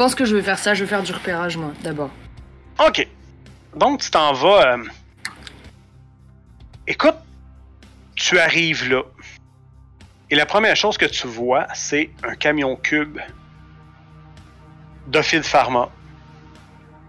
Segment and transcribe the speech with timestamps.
[0.00, 2.08] pense que je vais faire ça, je vais faire du repérage moi, d'abord.
[2.78, 3.06] Ok.
[3.76, 4.78] Donc, tu t'en vas.
[4.78, 4.84] euh,
[6.86, 7.16] Écoute,
[8.14, 9.02] tu arrives là.
[10.30, 13.18] Et la première chose que tu vois, c'est un camion cube
[15.08, 15.90] d'Ophid Pharma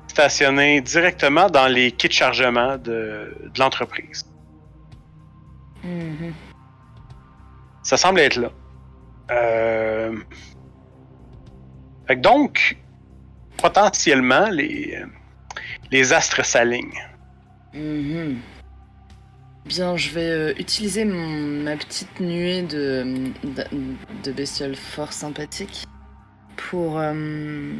[0.07, 4.25] stationné directement dans les kits de chargement de, de l'entreprise.
[5.81, 6.33] Mhm.
[7.83, 8.49] Ça semble être là.
[9.31, 10.17] Euh...
[12.05, 12.75] Fait que donc,
[13.61, 15.05] potentiellement, les, euh,
[15.91, 17.01] les astres s'alignent.
[17.73, 18.37] Mhm.
[19.65, 23.05] Bien, je vais euh, utiliser mon- ma petite nuée de,
[23.43, 23.63] de,
[24.23, 25.85] de bestioles fort sympathiques
[26.57, 26.97] pour.
[26.99, 27.71] euh,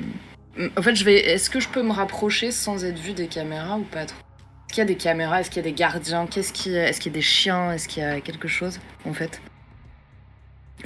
[0.78, 1.16] En fait, je vais.
[1.20, 4.18] Est-ce que je peux me rapprocher sans être vu des caméras ou pas trop?
[4.20, 5.42] Est-ce qu'il y a des caméras?
[5.42, 6.28] Est-ce qu'il y a des gardiens?
[6.28, 6.74] Qu'est-ce qui...
[6.76, 7.74] Est-ce qu'il y a des chiens?
[7.74, 9.42] Est-ce qu'il y a quelque chose en fait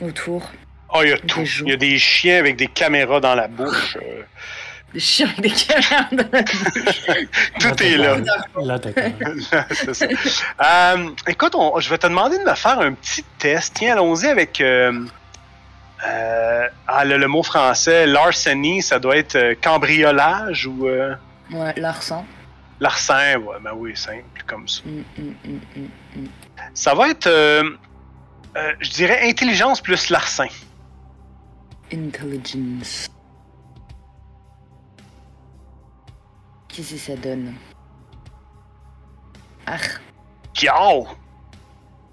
[0.01, 0.49] autour?
[0.93, 1.41] Oh, il y a tout.
[1.41, 3.97] Il y a des chiens avec des caméras dans la bouche.
[4.95, 7.27] Des chiens avec des caméras dans la bouche.
[7.59, 8.17] tout est là.
[8.63, 9.65] Là, d'accord.
[9.71, 10.95] C'est ça.
[10.95, 13.73] Euh, écoute, on- je vais te demander de me faire un petit test.
[13.75, 15.05] Tiens, allons-y avec euh,
[16.07, 18.07] euh, ah, le, le mot français.
[18.07, 21.13] Larceny, ça doit être euh, cambriolage ou euh,
[21.51, 22.23] Ouais, larcin.
[22.79, 23.35] larcin.
[23.39, 24.81] Ouais, ben oui, simple comme ça.
[24.85, 26.27] Mm, mm, mm, mm, mm.
[26.73, 27.69] Ça va être, euh,
[28.55, 30.47] euh, je dirais, intelligence plus larcin.
[31.93, 33.09] Intelligence.
[36.75, 37.53] Qu'est-ce que ça donne
[39.65, 39.77] Ah,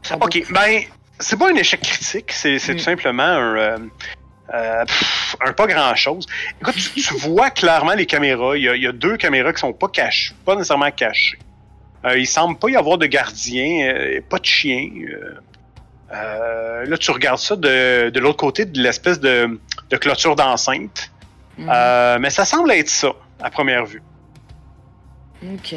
[0.09, 0.27] pardon.
[0.27, 0.83] Ok, ben,
[1.19, 2.77] c'est pas un échec critique, c'est c'est Mm.
[2.77, 3.79] tout simplement un, euh,
[4.55, 6.27] euh, pff, un pas grand chose.
[6.61, 8.57] Écoute, tu, tu vois clairement les caméras.
[8.57, 11.39] Il y, a, il y a deux caméras qui sont pas cachées, pas nécessairement cachées.
[12.05, 14.89] Euh, il semble pas y avoir de gardien, euh, pas de chien.
[16.11, 19.59] là, tu regardes ça de, de l'autre côté de l'espèce de,
[19.91, 21.11] de clôture d'enceinte.
[21.61, 24.03] Euh, mais ça semble être ça, à première vue.
[25.43, 25.75] Ok.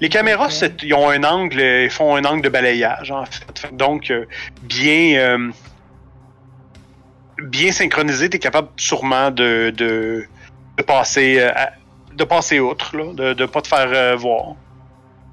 [0.00, 0.52] Les caméras, Ok.
[0.52, 3.74] c'est- ils ont un angle, ils font un angle de balayage, en fait.
[3.74, 4.26] Donc, euh,
[4.62, 5.50] bien, euh,
[7.42, 10.26] bien synchronisé, tu es capable sûrement de, de,
[10.76, 11.50] de passer, euh,
[12.14, 14.54] de passer outre, là, de ne pas te faire voir.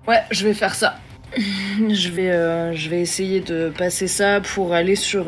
[0.08, 0.96] Ouais, je vais faire ça.
[1.36, 5.26] je, vais, je vais essayer de passer ça pour aller sur.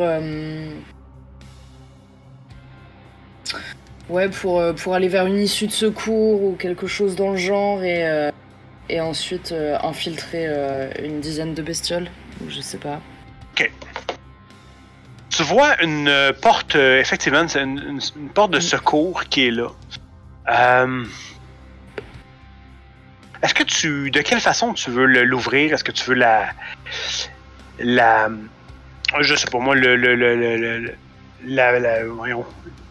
[4.10, 7.38] Ouais, pour, euh, pour aller vers une issue de secours ou quelque chose dans le
[7.38, 8.32] genre et, euh,
[8.90, 12.10] et ensuite euh, infiltrer euh, une dizaine de bestioles.
[12.42, 13.00] Ou je sais pas.
[15.30, 16.10] Tu vois une
[16.42, 19.68] porte, effectivement, c'est une, une- une porte de secours qui est là.
[23.44, 24.12] Est-ce que tu.
[24.12, 25.74] De quelle façon tu veux l'ouvrir?
[25.74, 26.48] Est-ce que tu veux la.
[27.80, 28.30] La.
[29.20, 29.96] Je sais pas moi, le.
[29.98, 30.96] le, le, le- le- le-
[31.46, 31.80] la.
[31.80, 32.46] la voyons.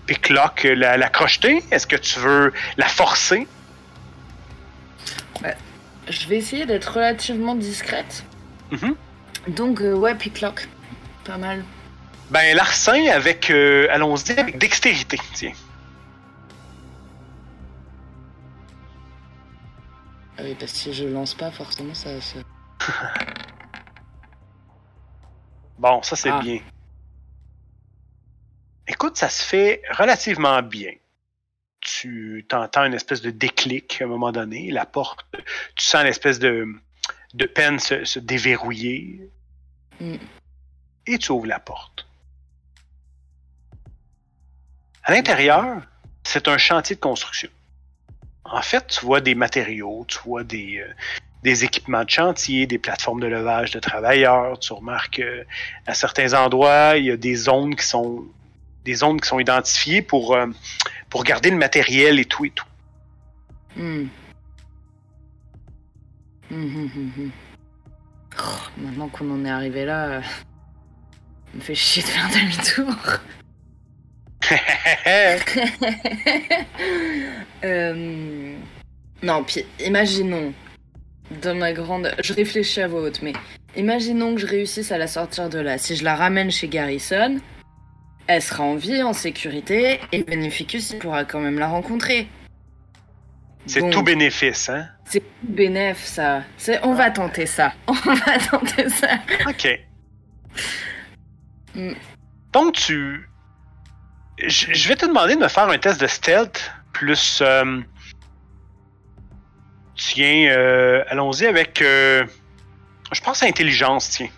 [0.07, 1.63] Picklock, la, la crocheter?
[1.71, 3.47] Est-ce que tu veux la forcer?
[6.07, 8.25] Je vais essayer d'être relativement discrète.
[8.71, 8.95] Mhm.
[9.49, 10.69] Donc, euh, ouais, picklock.
[11.25, 11.65] Pas mal.
[12.31, 13.51] Ben, larcin avec.
[13.51, 15.53] euh, Allons-y avec dextérité, tiens.
[20.37, 22.11] Ah oui, parce que si je lance pas, forcément, ça.
[22.21, 22.39] ça...
[25.79, 26.41] Bon, ça c'est Ah.
[26.43, 26.61] bien.
[28.87, 30.93] Écoute, ça se fait relativement bien.
[31.81, 35.27] Tu t'entends une espèce de déclic à un moment donné, la porte,
[35.75, 36.67] tu sens l'espèce de,
[37.35, 39.31] de peine se, se déverrouiller
[40.01, 40.17] Mm.
[41.07, 42.07] et tu ouvres la porte.
[45.05, 45.83] À l'intérieur,
[46.23, 47.51] c'est un chantier de construction.
[48.45, 50.93] En fait, tu vois des matériaux, tu vois des, euh,
[51.43, 54.59] des équipements de chantier, des plateformes de levage de travailleurs.
[54.59, 55.45] Tu remarques euh,
[55.87, 58.25] à certains endroits, il y a des zones qui sont
[58.85, 60.47] des zones qui sont identifiées pour, euh,
[61.11, 62.67] pour garder le matériel et tout et tout.
[63.77, 64.07] Hmm.
[66.51, 67.31] Hmm, hmm.
[68.39, 68.43] Oh,
[68.79, 70.31] maintenant qu'on en est arrivé là, euh, ça
[71.55, 72.95] me fait chier de faire demi-tour.
[77.65, 78.55] Euh,
[79.23, 80.53] Non, puis imaginons,
[81.43, 82.15] dans ma grande...
[82.23, 83.33] Je réfléchis à voix haute, mais
[83.75, 85.79] imaginons que je réussisse à la sortir de là.
[85.79, 87.41] Si je la ramène chez Garrison,
[88.27, 92.29] elle sera en vie, en sécurité, et Beneficus, il pourra quand même la rencontrer.
[93.67, 94.87] C'est tout bénéfice, hein?
[95.07, 96.43] C'est bénéf, ça.
[96.59, 96.81] C'est...
[96.85, 97.73] On va tenter ça.
[97.87, 99.09] On va tenter ça.
[99.49, 99.69] OK.
[101.75, 101.93] Mm.
[102.53, 103.29] Donc, tu.
[104.47, 107.41] Je je vais te demander de me faire un test de stealth plus.
[107.43, 107.81] euh,
[109.97, 111.81] Tiens, euh, allons-y avec.
[111.81, 112.25] euh,
[113.13, 114.29] Je pense à intelligence, tiens.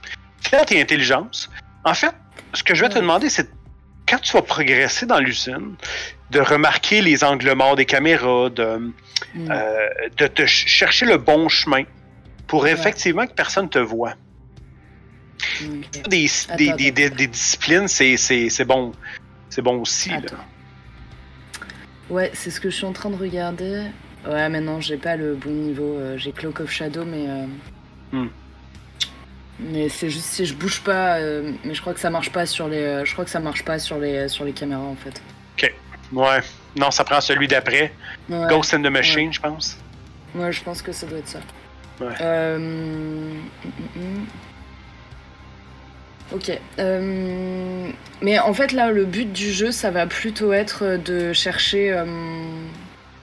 [0.42, 1.50] Stealth et intelligence.
[1.84, 2.12] En fait,
[2.52, 3.48] ce que je vais te demander, c'est
[4.08, 5.74] quand tu vas progresser dans l'usine,
[6.30, 8.92] de remarquer les angles morts des caméras, de,
[9.34, 9.50] Mm.
[9.50, 11.82] euh, de ch- chercher le bon chemin
[12.46, 12.72] pour Ouais.
[12.72, 14.14] effectivement que personne te voit.
[15.62, 16.08] Ok.
[16.08, 16.76] Des, Attends, des, attends.
[16.76, 18.16] des, des- des disciplines, c'est,
[18.64, 18.92] bon.
[19.48, 20.10] C'est bon aussi.
[20.10, 20.18] là.
[22.10, 23.84] Ouais, c'est ce que je suis en train de regarder.
[24.26, 25.96] Ouais, mais non, j'ai pas le bon niveau.
[25.98, 27.26] euh, j'ai Cloak of Shadow, mais.
[27.28, 27.46] euh,
[28.12, 28.28] Hmm.
[29.58, 31.16] Mais c'est juste si je bouge pas.
[31.16, 32.76] euh, Mais je crois que ça marche pas sur les.
[32.82, 35.20] euh, Je crois que ça marche pas sur les sur les caméras en fait.
[36.12, 36.38] Ouais.
[36.76, 37.92] Non, ça prend celui d'après.
[38.28, 38.46] Ouais.
[38.48, 39.76] Ghost in the Machine, je pense.
[40.36, 41.40] Ouais, je pense que ça doit être ça.
[42.00, 42.12] Ouais.
[42.20, 43.32] Euh.
[46.32, 46.50] Ok.
[46.78, 47.90] euh,
[48.22, 51.92] Mais en fait, là, le but du jeu, ça va plutôt être de chercher.
[51.92, 52.04] euh,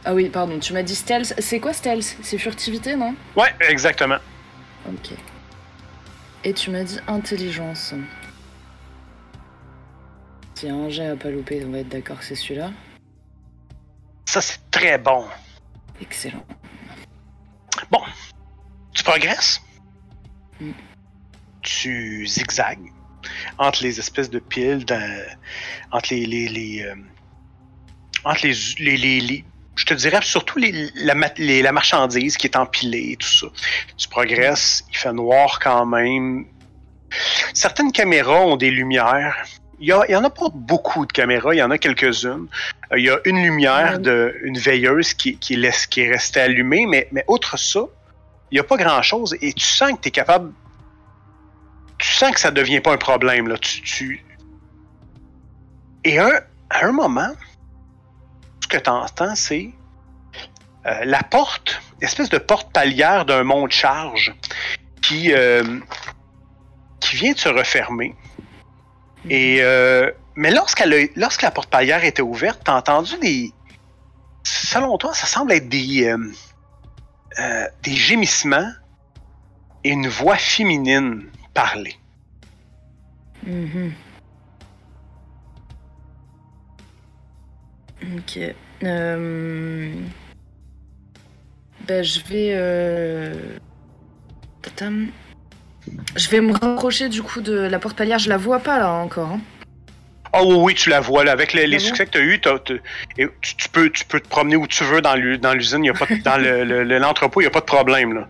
[0.06, 1.34] Ah oui, pardon, tu m'as dit stealth.
[1.38, 2.18] C'est quoi stealth?
[2.22, 3.16] C'est furtivité, non?
[3.38, 4.18] Ouais, exactement.
[4.90, 5.12] Ok.
[6.44, 7.94] Et tu m'as dit intelligence.
[10.56, 12.72] Tiens, un jet à pas louper, on va être d'accord c'est celui-là.
[14.26, 15.26] Ça, c'est très bon.
[16.02, 16.44] Excellent.
[18.94, 19.62] Tu progresses?
[20.62, 20.72] Mm.
[21.62, 22.92] Tu zigzags
[23.58, 25.26] entre les espèces de piles, dans-
[25.92, 26.26] entre les.
[26.26, 26.96] les, les, euh,
[28.24, 29.46] entre les, les, les- les-
[29.76, 33.28] Je te dirais surtout les, la, mat- les- la marchandise qui est empilée et tout
[33.28, 33.48] ça.
[33.98, 36.46] Tu progresses, il fait noir quand même.
[37.54, 39.36] Certaines caméras ont des lumières.
[39.80, 41.78] Il y, a- il y en a pas beaucoup de caméras, il y en a
[41.78, 42.48] quelques-unes.
[42.92, 46.40] Euh, Il y a une lumière de une veilleuse qui, qui, laisse, qui est restée
[46.42, 47.82] allumée, mais, mais outre ça,
[48.52, 50.52] il n'y a pas grand-chose et tu sens que tu es capable.
[51.98, 53.48] Tu sens que ça devient pas un problème.
[53.48, 53.58] Là.
[53.58, 54.26] Tu, tu-
[56.04, 56.32] Et un,
[56.70, 57.32] à un moment,
[58.74, 59.70] que tu entends, c'est
[60.86, 64.34] euh, la porte, espèce de porte palière d'un mont de charge
[65.02, 65.80] qui, euh,
[67.00, 68.16] qui vient de se refermer.
[69.30, 73.52] Et, euh, mais lorsqu'elle lorsque la porte palière était ouverte, t'as entendu des.
[74.44, 76.14] Selon toi, ça semble être des.
[77.84, 78.72] des gémissements
[79.84, 81.96] et une voix féminine parler.
[83.46, 83.94] Mhm.
[88.18, 88.40] Ok.
[88.84, 89.94] Euh...
[91.88, 92.52] Ben, je vais.
[92.54, 93.34] Euh...
[96.16, 98.20] Je vais me rapprocher du coup de la porte palière.
[98.20, 99.30] Je la vois pas là encore.
[99.30, 99.42] hein.
[100.36, 101.32] Oh oui, tu la vois là.
[101.32, 102.74] Avec les, succès que tu as eus, t'as- t'as-
[103.20, 105.84] et tu, tu peux, tu peux te promener où tu veux dans l'u- dans l'usine.
[105.84, 108.14] y a pas de- Dans le- le- le- l'entrepôt, il n'y a pas de problème.
[108.14, 108.28] Là.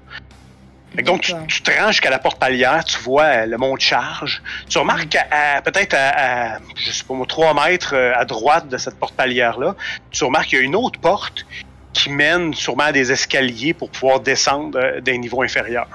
[1.01, 4.44] Donc, tu, te rends jusqu'à la porte palière, tu vois euh, le mont de charge.
[4.69, 5.18] Tu remarques
[5.66, 9.16] peut-être à, à, je sais pas moi, 3 mètres euh, à droite de cette porte
[9.16, 9.75] palière-là,
[10.12, 11.48] tu remarques qu'il y a une autre porte
[11.94, 15.88] qui mène sûrement à des escaliers pour pouvoir descendre euh, d'un niveau inférieur.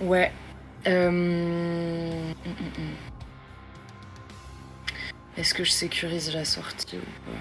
[0.00, 0.30] Ouais.
[0.86, 2.32] Euh...
[5.36, 7.32] Est-ce que je sécurise la sortie ou pas?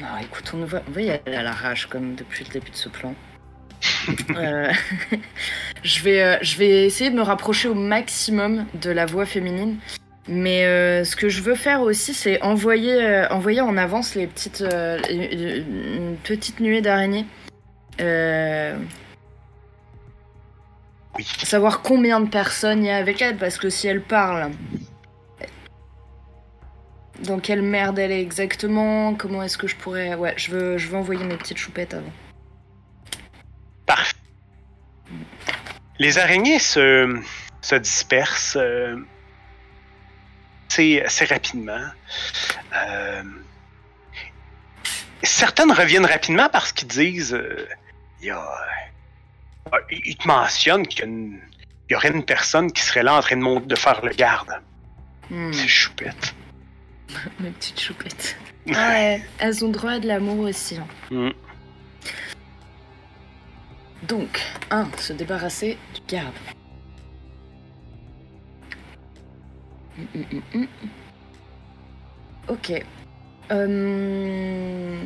[0.00, 2.76] Non, écoute, on voit, on voit y aller à l'arrache comme depuis le début de
[2.76, 3.14] ce plan.
[4.30, 4.72] Euh,
[5.82, 9.76] je, vais, euh, je vais essayer de me rapprocher au maximum de la voix féminine.
[10.28, 14.26] Mais euh, ce que je veux faire aussi, c'est envoyer, euh, envoyer en avance les
[14.26, 17.24] petites, euh, une une petite nuée d'araignées.
[21.16, 21.24] Oui.
[21.42, 24.52] savoir combien de personnes il y a avec elle, parce que si elle parle,
[27.24, 30.14] dans quelle merde elle est exactement, comment est-ce que je pourrais...
[30.14, 32.12] Ouais, je veux, je veux envoyer mes petites choupettes avant.
[35.98, 37.20] Les araignées se,
[37.60, 38.96] se dispersent euh,
[40.70, 41.86] assez, assez rapidement.
[42.74, 43.22] Euh,
[45.22, 47.66] certaines reviennent rapidement parce qu'ils disent euh,
[48.20, 48.40] il y a,
[49.72, 51.40] euh, ils te mentionnent qu'il y, a une-
[51.88, 54.12] il y aurait une personne qui serait là en train de, monter, de faire le
[54.12, 54.50] garde.
[55.30, 56.34] Hmm, C'est choupette.
[57.40, 58.36] mes petites choupettes.
[58.66, 60.76] Ouais, elles ont droit à de l'amour aussi.
[60.76, 60.86] hein.
[61.10, 61.30] Mm.
[64.04, 64.40] Donc,
[64.70, 64.88] 1.
[64.96, 66.34] Se débarrasser du garde.
[69.98, 70.68] Hum, hum, hum.
[72.48, 72.84] Ok.
[73.50, 75.04] Euh...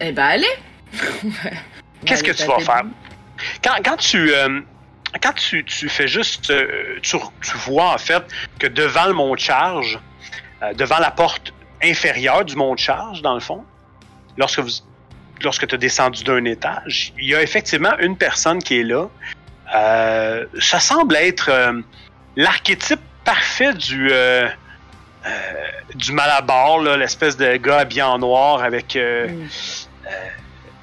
[0.00, 0.46] Eh ben, allez
[2.04, 2.84] Qu'est-ce que tu vas faire?
[3.62, 4.60] Quand, quand tu euh,
[5.20, 7.16] quand tu, tu fais juste euh, tu,
[7.66, 8.22] vois en fait
[8.58, 9.98] que devant le mont de charge,
[10.74, 13.64] devant la porte inférieure du mont de charge, dans le fond,
[14.36, 14.70] lorsque vous
[15.42, 19.08] lorsque tu as descendu d'un étage, il y a effectivement une personne qui est là.
[19.74, 21.80] Euh, ça semble être euh,
[22.36, 24.48] l'archétype parfait du euh,
[25.94, 28.98] du malabar, l'espèce de gars habillé en noir avec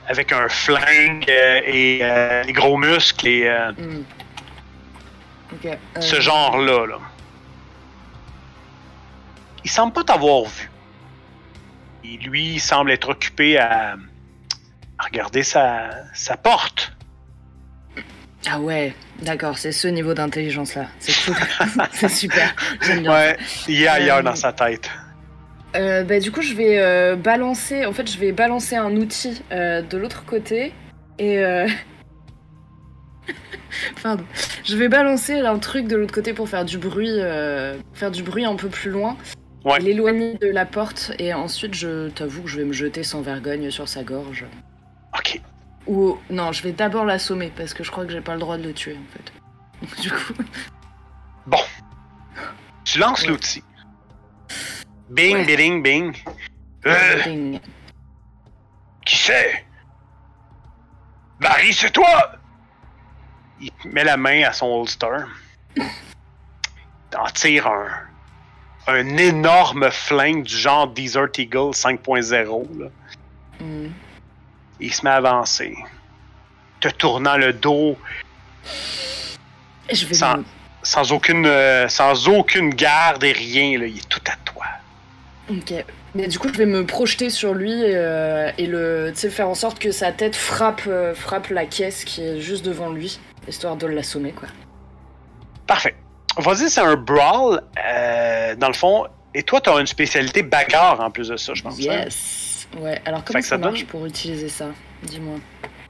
[0.08, 2.00] avec un flingue et
[2.46, 3.50] des gros muscles et
[5.66, 6.86] euh, ce genre-là.
[6.86, 7.00] Là.
[9.64, 10.70] il semble pas t'avoir vu.
[12.04, 13.96] Et lui, il semble être occupé à,
[15.00, 16.92] à regarder sa, sa porte.
[18.50, 20.88] Ah ouais, d'accord, c'est ce niveau d'intelligence là.
[21.00, 21.36] C'est cool.
[21.92, 22.54] c'est super.
[22.82, 23.12] J'aime bien.
[23.12, 23.38] Ouais,
[23.68, 24.90] il est ailleurs Euh, dans sa tête.
[25.76, 27.86] Euh, bah, du coup, je vais euh, balancer.
[27.86, 30.74] En fait, je vais balancer un outil euh, de l'autre côté
[31.20, 31.38] et.
[31.40, 31.68] euh,
[34.04, 34.24] Pardon.
[34.66, 37.20] Je vais balancer un truc de l'autre côté pour faire du bruit,
[37.94, 39.16] faire du bruit un peu plus loin,
[39.64, 39.80] Ouais.
[39.80, 41.12] l'éloigner de la porte.
[41.20, 44.46] Et ensuite, je t'avoue que je vais me jeter sans vergogne sur sa gorge.
[45.88, 48.58] Ou non, je vais d'abord l'assommer parce que je crois que j'ai pas le droit
[48.58, 49.32] de le tuer en fait.
[49.82, 50.34] Donc, du coup,
[52.86, 53.28] Tu lances Ouais.
[53.30, 53.64] l'outil.
[55.10, 55.56] Bing, Ouais.
[55.56, 56.18] bing, bing.
[56.86, 57.60] Euh, ding.
[59.06, 59.66] qui c'est?
[61.40, 62.32] Barry, c'est toi!
[63.62, 65.08] Il met la main à son holster.
[67.12, 67.88] T'en tire un,
[68.88, 72.80] un énorme flingue du genre Desert Eagle 5.0.
[72.80, 72.88] là.
[74.80, 75.76] Il se met à avancer.
[76.80, 77.98] Te tournant le dos
[79.92, 80.46] je vais Sans- me-
[80.84, 83.80] sans aucune, euh, sans aucune garde et rien.
[83.80, 83.86] Là.
[83.88, 84.66] Il est tout à toi.
[85.50, 85.74] Ok.
[86.16, 89.80] Mais du coup, je vais me projeter sur lui euh, et le, faire en sorte
[89.80, 93.88] que sa tête frappe, euh, frappe la caisse qui est juste devant lui, histoire de
[93.88, 94.48] l'assommer, quoi.
[95.68, 95.96] Parfait.
[96.38, 97.62] Vas-y, c'est un brawl,
[98.58, 99.06] dans le fond.
[99.34, 101.80] Et toi, tu as une spécialité bagarre en plus de ça, je pense.
[101.88, 102.06] hein?
[102.78, 103.02] Ouais.
[103.06, 104.68] Alors comment ça, ça marche donne- pour utiliser ça
[105.04, 105.38] Dis-moi?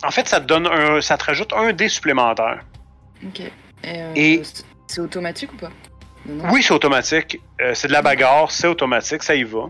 [0.03, 2.62] En fait, ça te donne un, ça te rajoute un dé supplémentaire.
[3.25, 3.39] Ok.
[3.41, 3.51] Et,
[3.86, 4.41] euh, Et-
[4.88, 5.71] c'est- automatique ou pas?
[6.25, 6.53] Non, non?
[6.53, 7.39] Oui, c'est automatique.
[7.62, 9.65] Euh, c'est de la bagarre, c'est automatique, ça y va.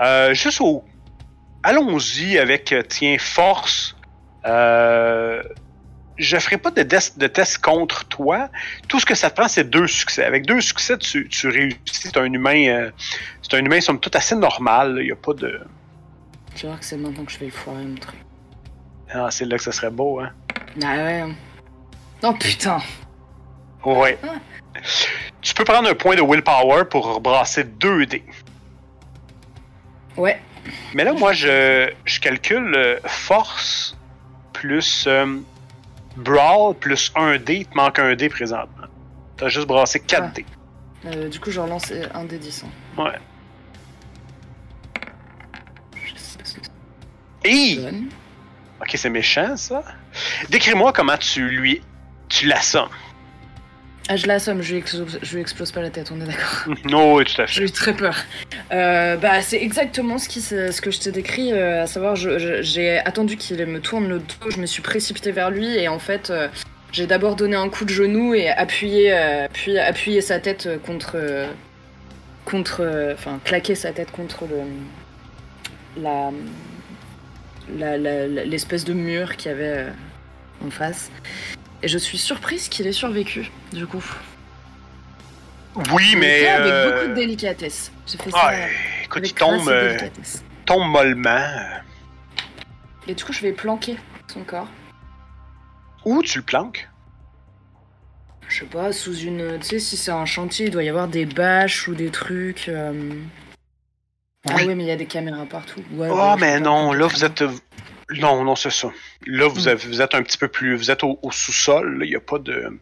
[0.00, 0.84] Euh, juste au.
[1.62, 3.96] Allons-y avec, tiens, force.
[4.44, 5.42] Euh,
[6.18, 8.48] je ferai pas de, test- de test contre toi.
[8.88, 10.24] Tout ce que ça te prend, c'est deux succès.
[10.24, 11.78] Avec deux succès, tu, tu réussis.
[11.86, 12.66] C'est un humain.
[12.68, 12.90] euh,
[13.42, 14.96] c'est un humain, somme toute, assez normal.
[15.00, 15.60] Il n'y a pas de.
[16.54, 18.16] Tu vois que c'est maintenant que je vais le foirer mon truc.
[19.12, 20.30] Ah, c'est là que ça serait beau, hein.
[20.82, 21.24] Ah ouais.
[22.22, 22.78] Oh putain.
[23.84, 24.18] Ouais.
[24.22, 24.80] Ah.
[25.40, 28.24] Tu peux prendre un point de willpower pour brasser deux dés.
[30.16, 30.40] Ouais.
[30.94, 33.96] Mais là, moi, je, je calcule euh, force
[34.52, 35.40] plus euh,
[36.16, 37.56] brawl plus un dé.
[37.56, 38.86] Il te manque un dé présentement.
[39.36, 40.28] T'as juste brassé 4 Ah.
[40.34, 40.46] dés.
[41.06, 42.64] Euh, du coup, je relance un des 10.
[42.64, 43.02] hein.
[43.04, 43.18] Ouais.
[48.80, 49.82] Ok, c'est méchant, ça.
[50.50, 51.82] Décris-moi comment tu lui...
[52.28, 52.88] Tu l'assommes.
[54.08, 54.76] Ah, je l'assomme, je,
[55.22, 56.74] je lui explose pas la tête, on est d'accord.
[56.84, 57.52] non, oui, tout à fait.
[57.52, 58.16] J'ai eu très peur.
[58.72, 62.98] Euh, bah, c'est exactement ce, qui, ce que je t'ai décrit, euh, à savoir, j'ai
[63.04, 66.30] attendu qu'il me tourne le dos, je me suis précipitée vers lui et en fait,
[66.30, 66.48] euh,
[66.90, 69.14] j'ai d'abord donné un coup de genou et appuyé,
[69.52, 71.16] puis appuyé sa tête contre,
[72.44, 76.30] contre, enfin, claqué sa tête contre le, la-
[77.68, 79.90] l'espèce de mur qu'il y avait euh,
[80.66, 81.10] en face.
[81.82, 84.04] Et je suis surprise qu'il ait survécu, du coup.
[85.92, 86.46] Oui, mais...
[86.46, 87.90] avec euh, beaucoup de délicatesse.
[88.06, 88.38] J'ai fait ça.
[88.42, 88.52] ah,
[89.04, 89.98] écoute, avec il tombe, euh,
[90.66, 91.48] tombe mollement.
[93.08, 93.96] Et du coup, je vais planquer
[94.32, 94.68] son corps.
[96.04, 96.88] Où tu le planques?
[98.48, 99.58] Je sais pas, sous une.
[99.60, 102.68] Tu sais, si c'est un chantier, il doit y avoir des bâches ou des trucs.
[102.68, 102.92] euh,
[104.48, 104.74] Ah Oui.
[104.74, 105.80] mais il y a des caméras partout.
[105.92, 107.44] Ouais, Oh, ouais, mais non, là, vous êtes...
[108.18, 108.88] Non, non, c'est ça.
[109.26, 109.68] Là, vous, Mm.
[109.68, 110.74] avez- vous êtes un petit peu plus...
[110.76, 112.80] Vous êtes au, au sous-sol, il n'y a pas de...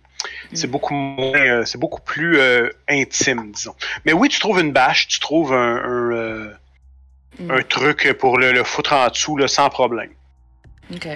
[0.54, 0.70] C'est Mm.
[0.70, 1.38] beaucoup moins...
[1.38, 3.74] euh, c'est beaucoup plus euh, intime, disons.
[4.04, 6.54] Mais oui, tu trouves une bâche, tu trouves un, un, euh,
[7.38, 7.50] Mm.
[7.52, 10.10] un truc pour le, le foutre en dessous, là, sans problème.
[10.92, 11.06] Ok.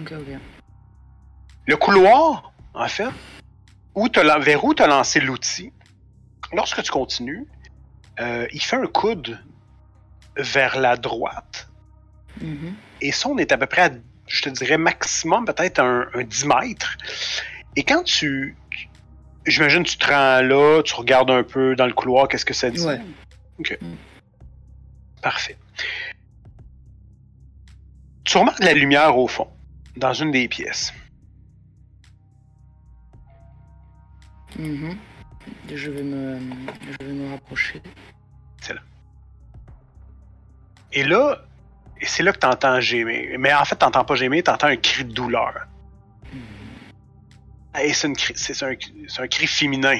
[0.00, 0.38] Ok, ok.
[1.66, 3.08] Le couloir, en fait,
[3.94, 4.08] où
[4.40, 5.72] vers où tu as lancé l'outil,
[6.52, 7.46] lorsque tu continues,
[8.20, 9.38] euh, il fait un coude
[10.36, 11.68] vers la droite.
[12.40, 12.74] Mhm.
[13.00, 13.90] Et ça, on est à peu près à,
[14.26, 16.96] je te dirais, maximum peut-être un, un 10 mètres.
[17.76, 18.56] Et quand tu.
[19.46, 22.70] J'imagine tu te rends là, tu regardes un peu dans le couloir, qu'est-ce que ça
[22.70, 22.84] dit?
[22.84, 23.00] Ouais.
[23.58, 23.78] Ok.
[23.80, 23.94] Mm.
[25.22, 25.56] Parfait.
[28.24, 29.48] Tu remarques de la lumière au fond,
[29.96, 30.92] dans une des pièces.
[34.58, 34.98] Mhm.
[35.74, 36.38] Je vais me.
[36.82, 37.82] Je vais me rapprocher.
[40.92, 41.44] Et là,
[42.00, 43.38] et c'est là que tu entends gémir.
[43.38, 45.66] Mais en fait, tu n'entends pas gémir, tu entends un cri de douleur.
[47.80, 48.74] Et c'est, c'est un,
[49.06, 49.98] c'est un cri féminin.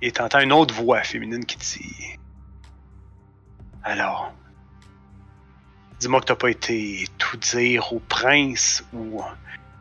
[0.00, 2.18] Et tu entends une autre voix féminine qui dit
[3.82, 4.32] Alors,
[5.98, 9.22] dis-moi que t'as pas été tout dire au prince ou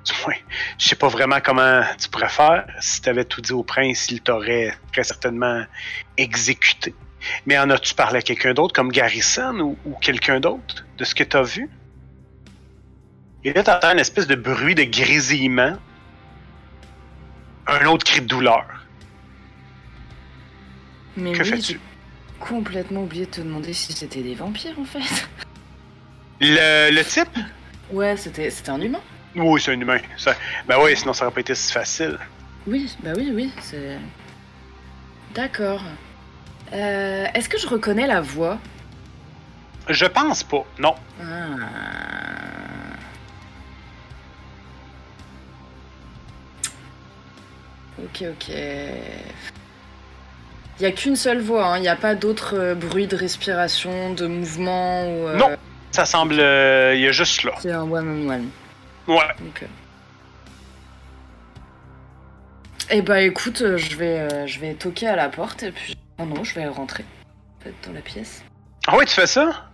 [0.13, 0.35] Du moins,
[0.77, 2.65] je sais pas vraiment comment tu pourrais faire.
[2.79, 5.63] Si tu avais tout dit au prince, il t'aurait très certainement
[6.15, 6.93] exécuté.
[7.45, 11.13] Mais en as-tu parlé à quelqu'un d'autre, comme Garrison ou, ou quelqu'un d'autre, de ce
[11.13, 11.69] que tu as vu?
[13.43, 15.77] Et là, t'entends une espèce de bruit de grésillement.
[17.67, 18.65] Un autre cri de douleur.
[21.17, 21.79] Mais Que oui, fais-tu?
[22.39, 25.27] complètement oublié de te demander si c'était des vampires en fait.
[26.39, 27.35] Le, le type?
[27.91, 29.01] Ouais, c'était un humain.
[29.37, 29.99] Oui, c'est un humain.
[30.17, 30.33] Ça...
[30.67, 32.17] Ben oui, sinon ça aurait pas été si facile.
[32.65, 33.97] Oui, bah oui, oui, c'est.
[35.33, 35.81] D'accord.
[36.73, 38.57] Euh, Est-ce que je reconnais la voix?
[39.89, 40.65] Je pense pas.
[40.79, 40.95] Non.
[41.21, 41.25] Ah.
[48.03, 48.49] Ok, ok.
[50.79, 54.13] Il n'y a qu'une seule voix, il n'y a pas d'autres euh, bruits de respiration,
[54.13, 55.27] de mouvement ou.
[55.27, 55.49] euh, Non.
[55.91, 56.35] Ça semble.
[56.39, 57.53] euh, Il y a juste là.
[57.59, 58.49] C'est un one-on-one.
[59.07, 59.15] Ouais.
[59.47, 59.65] Ok.
[62.89, 65.97] Eh bah écoute, euh, je vais, euh, je vais toquer à la porte et puis.
[66.19, 67.05] Oh non, je vais rentrer.
[67.59, 68.43] En fait, dans la pièce.
[68.87, 69.69] Ah ouais, tu fais ça?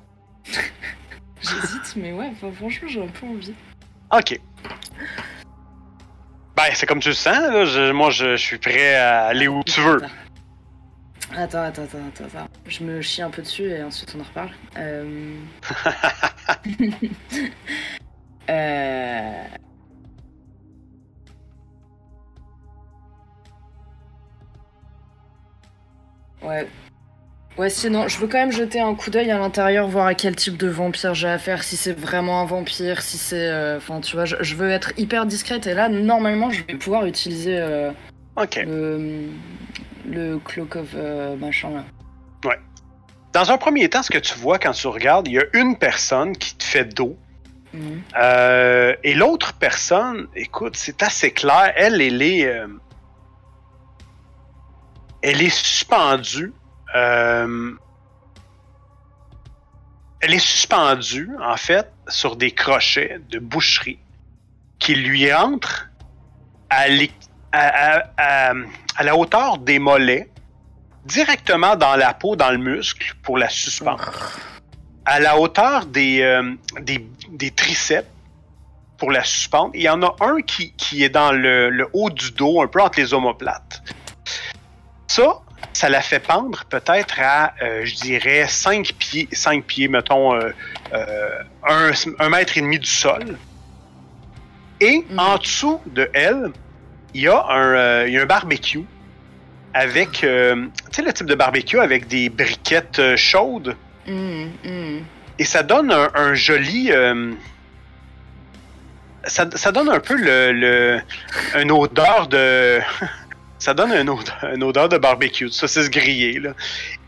[1.42, 3.54] J'hésite, mais ouais, enfin, franchement, j'ai un peu envie.
[4.12, 4.40] Ok.
[6.56, 7.66] Ben, c'est comme tu le sens, là.
[7.66, 10.02] Je- moi, je, je suis prêt à aller où tu veux.
[11.36, 12.48] Attends, attends, attends, attends, attends.
[12.68, 14.52] Je me chie un peu dessus et ensuite on en reparle.
[14.78, 15.36] Euh...
[18.50, 19.44] euh...
[26.44, 26.68] Ouais.
[27.58, 30.36] Ouais, sinon, je veux quand même jeter un coup d'œil à l'intérieur, voir à quel
[30.36, 33.48] type de vampire j'ai affaire, si c'est vraiment un vampire, si c'est...
[33.48, 36.74] euh, Enfin, tu vois, je, je veux être hyper discrète et là, normalement, je vais
[36.74, 37.92] pouvoir utiliser euh,
[38.36, 38.60] Ok.
[38.66, 39.28] le,
[40.10, 41.84] le cloak of euh, machin là.
[43.34, 45.76] Dans un premier temps, ce que tu vois quand tu regardes, il y a une
[45.76, 47.18] personne qui te fait dos.
[47.74, 48.03] Mhm.
[48.15, 51.74] Euh, et l'autre personne, écoute, c'est assez clair.
[51.76, 52.45] Elle, elle est.
[52.45, 52.67] euh,
[55.21, 56.54] elle est suspendue.
[56.95, 57.71] euh,
[60.19, 64.00] elle est suspendue, en fait, sur des crochets de boucherie
[64.80, 65.89] qui lui entrent
[66.69, 66.88] à,
[69.04, 70.30] la hauteur des mollets,
[71.06, 74.13] directement dans la peau, dans le muscle, pour la suspendre
[75.06, 78.08] à la hauteur des, euh, des, des triceps
[78.98, 79.72] pour la suspendre.
[79.74, 82.68] Il y en a un qui, qui est dans le, le haut du dos, un
[82.68, 83.84] peu entre les omoplates.
[85.08, 85.39] Ça,
[85.74, 90.52] ça la fait pendre peut-être à, euh, je dirais, 5 pieds, 5 pieds, mettons, euh,
[90.94, 91.30] euh,
[91.68, 93.38] un, un mètre et demi du sol.
[94.80, 95.20] Et Mhm.
[95.20, 96.52] en dessous de elle,
[97.13, 98.84] il y a un, euh, il y a un barbecue
[99.74, 103.76] avec, euh, tu sais, le type de barbecue avec des briquettes euh, chaudes.
[104.08, 105.06] Mhm, mhm.
[105.39, 106.92] Et ça donne un, joli.
[106.92, 107.34] euh,
[109.26, 111.02] ça, donne un peu le,
[111.60, 112.80] une odeur de.
[113.60, 116.39] ça donne une odeur, une odeur de barbecue, de saucisse grillée.
[116.39, 116.52] Là.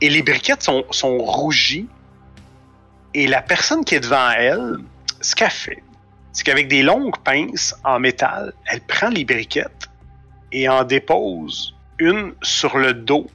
[0.02, 1.88] Et les briquettes sont, sont rougies.
[3.14, 4.78] Et la personne qui est devant elle,
[5.22, 5.84] ce qu'elle fait,
[6.34, 9.90] c'est qu'avec des longues pinces en métal, elle prend les briquettes
[10.52, 13.28] et en dépose une sur le dos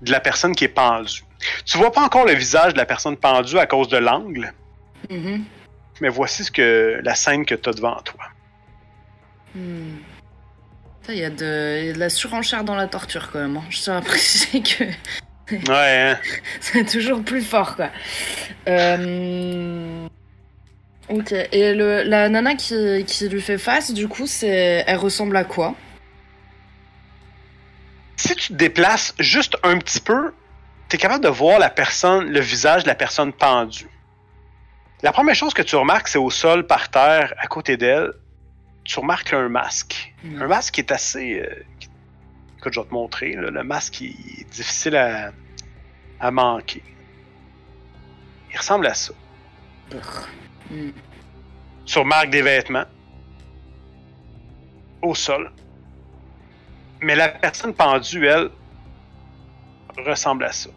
[0.00, 1.22] de la personne qui est pendue.
[1.64, 4.52] Tu vois pas encore le visage de la personne pendue à cause de l'angle,
[5.10, 5.44] Mhm.
[6.00, 8.24] mais voici ce que la scène que tu as devant toi.
[9.54, 9.96] Hmm.
[11.08, 13.56] Il y, a de il y a de la surenchère dans la torture quand même.
[13.56, 13.64] hein.
[13.70, 14.84] Je tiens à préciser que
[15.68, 16.18] Ouais, hein?
[16.60, 17.90] c'est toujours plus fort quoi.
[18.68, 20.06] Euh,
[21.10, 25.36] Ok, et le, la nana qui, qui lui fait face, du coup, c'est, elle ressemble
[25.36, 25.74] à quoi?
[28.16, 30.32] Si tu te déplaces juste un petit peu,
[30.92, 33.88] tu es capable de voir la personne, le visage de la personne pendue.
[35.02, 38.12] La première chose que tu remarques, c'est au sol, par terre, à côté d'elle,
[38.84, 40.12] tu remarques un masque.
[40.22, 40.42] Hmm.
[40.42, 41.40] Un masque qui est assez.
[41.40, 41.88] euh, qui-
[42.58, 43.32] Écoute, je vais te montrer.
[43.36, 43.50] là.
[43.50, 45.32] le masque il est difficile à,
[46.20, 46.82] à manquer.
[48.52, 49.14] Il ressemble à ça.
[50.70, 50.90] Hmm.
[51.86, 52.84] Tu remarques des vêtements
[55.00, 55.50] au sol.
[57.00, 58.50] Mais la personne pendue, elle,
[60.06, 60.68] ressemble à ça.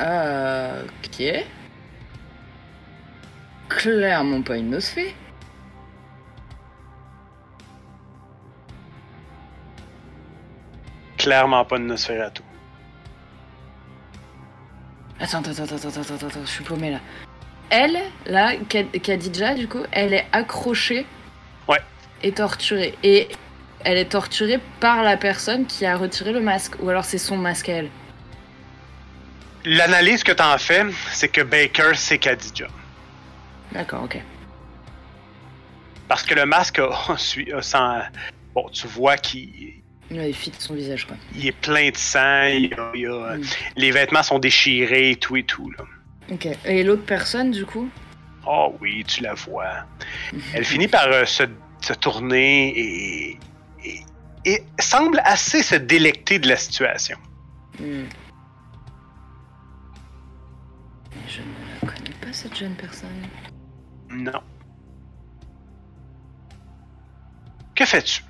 [0.00, 1.44] Euh, ok.
[3.68, 5.14] Clairement pas une nosfée.
[11.22, 12.42] Clairement pas de Nosferatu.
[15.20, 16.98] Attends, attends, attends, attends, attends, attends, attends, je suis paumée là.
[17.70, 21.06] Elle, là, Khadija, du coup, elle est accrochée.
[21.68, 21.78] Ouais.
[22.24, 22.98] Et torturée.
[23.04, 23.28] Et
[23.84, 26.74] elle est torturée par la personne qui a retiré le masque.
[26.82, 27.90] Ou alors c'est son masque à elle.
[29.64, 32.66] L'analyse que tu en fais, c'est que Baker, c'est Khadija.
[33.72, 34.18] D'accord, ok.
[36.08, 38.02] Parce que le masque a, a- a sans-
[38.54, 39.74] Bon, tu vois qu'il
[40.10, 41.16] il fit son visage, quoi.
[41.34, 43.42] il est plein de sang, il a- il a- Mm.
[43.76, 45.70] les vêtements sont déchirés et tout et tout.
[45.70, 45.84] Là.
[46.30, 46.48] Ok.
[46.66, 47.88] Et l'autre personne, du coup?
[48.46, 49.86] Oh oui, tu la vois.
[50.54, 51.44] Elle finit par euh, se,
[51.80, 53.38] se tourner et,
[53.84, 54.00] et,
[54.44, 57.16] et semble assez se délecter de la situation.
[57.80, 58.04] Hmm.
[61.14, 61.46] Mais Je ne
[61.80, 63.08] la connais pas, cette jeune personne.
[64.10, 64.40] Non.
[67.74, 68.22] Que fais-tu?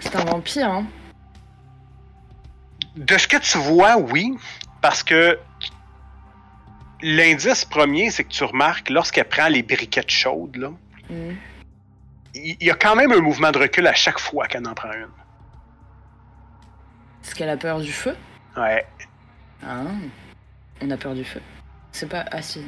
[0.00, 0.86] C'est un vampire, hein
[2.96, 4.36] De ce que tu vois, oui,
[4.80, 5.38] parce que
[7.02, 10.70] l'indice premier, c'est que tu remarques, lorsqu'elle prend les briquettes chaudes, là,
[11.10, 11.36] il
[12.34, 14.92] il y a quand même un mouvement de recul à chaque fois qu'elle en prend
[14.92, 15.08] une.
[17.24, 18.16] Est-ce qu'elle a peur du feu?
[18.56, 18.86] Ouais.
[19.66, 19.84] Ah.
[20.82, 21.40] On a peur du feu.
[21.92, 22.24] C'est pas.
[22.30, 22.60] Ah si.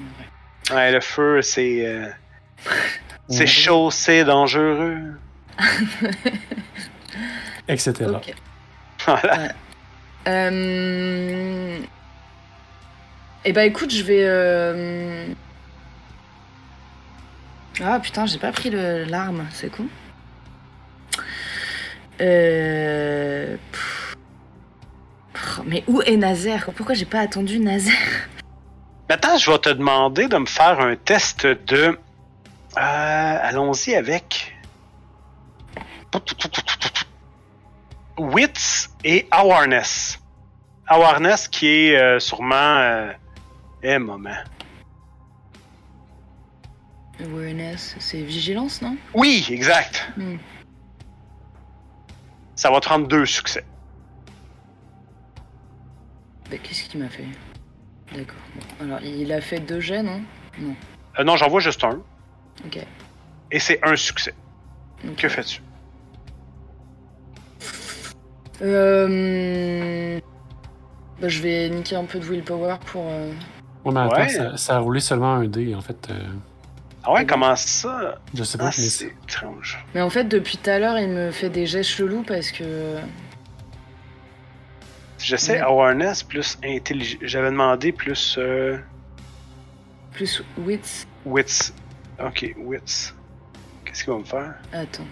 [0.00, 0.74] Ouais.
[0.74, 1.86] Ouais, le feu, c'est.
[1.86, 2.08] euh,
[3.28, 5.18] c'est chaud, c'est dangereux.
[7.68, 7.92] Etc.
[9.04, 9.52] Voilà.
[10.28, 11.78] Euh...
[13.44, 14.24] Eh bah écoute, je vais.
[14.24, 15.26] euh,
[17.82, 19.86] Ah putain, j'ai pas pris le- l'arme, c'est con.
[22.20, 23.56] Euh...
[23.72, 24.05] pff.
[25.66, 26.70] Mais où est Nazaire?
[26.74, 28.28] Pourquoi j'ai pas attendu Nazaire?
[29.08, 31.98] Maintenant, je vais te demander de me faire un test de.
[32.76, 34.54] Euh, Allons-y avec.
[38.18, 40.18] Wits et Awareness.
[40.86, 42.54] Awareness qui est euh, sûrement.
[42.54, 43.12] Euh...
[43.82, 44.30] Eh, moment.
[47.20, 48.96] Awareness, c'est vigilance, non?
[49.14, 50.10] Oui, exact.
[50.16, 50.36] Hmm.
[52.54, 53.64] Ça va te prendre deux succès.
[56.50, 57.24] Bah, Qu'est-ce qu'il m'a fait
[58.14, 58.36] D'accord.
[58.54, 58.84] Bon.
[58.84, 60.20] Alors, il a fait deux jets, non?
[61.18, 62.00] Euh, non, j'en vois juste un.
[62.64, 62.78] Ok.
[63.50, 64.34] Et c'est un succès.
[65.16, 65.60] Que fais-tu?
[68.62, 70.18] Euh...
[71.20, 73.04] Bah, je vais niquer un peu de willpower pour.
[73.08, 73.32] euh,
[73.84, 74.28] Ouais, mais attends, Ouais.
[74.28, 76.08] ça, ça a roulé seulement un dé, en fait.
[76.10, 76.20] euh,
[77.04, 78.18] Ah ouais, comment ça?
[78.34, 79.84] je sais pas, Ah, mais c'est étrange.
[79.94, 82.96] Mais en fait, depuis tout à l'heure, il me fait des gestes chelous parce que.
[85.18, 85.60] Je sais, Ouais.
[85.60, 87.18] awareness plus intelligence.
[87.22, 88.78] J'avais demandé plus euh,
[90.12, 91.06] Plus wits.
[91.24, 91.72] wits.
[92.22, 93.12] Ok, wits.
[93.84, 94.54] Qu'est-ce qu'il va me faire?
[94.72, 95.06] Attends.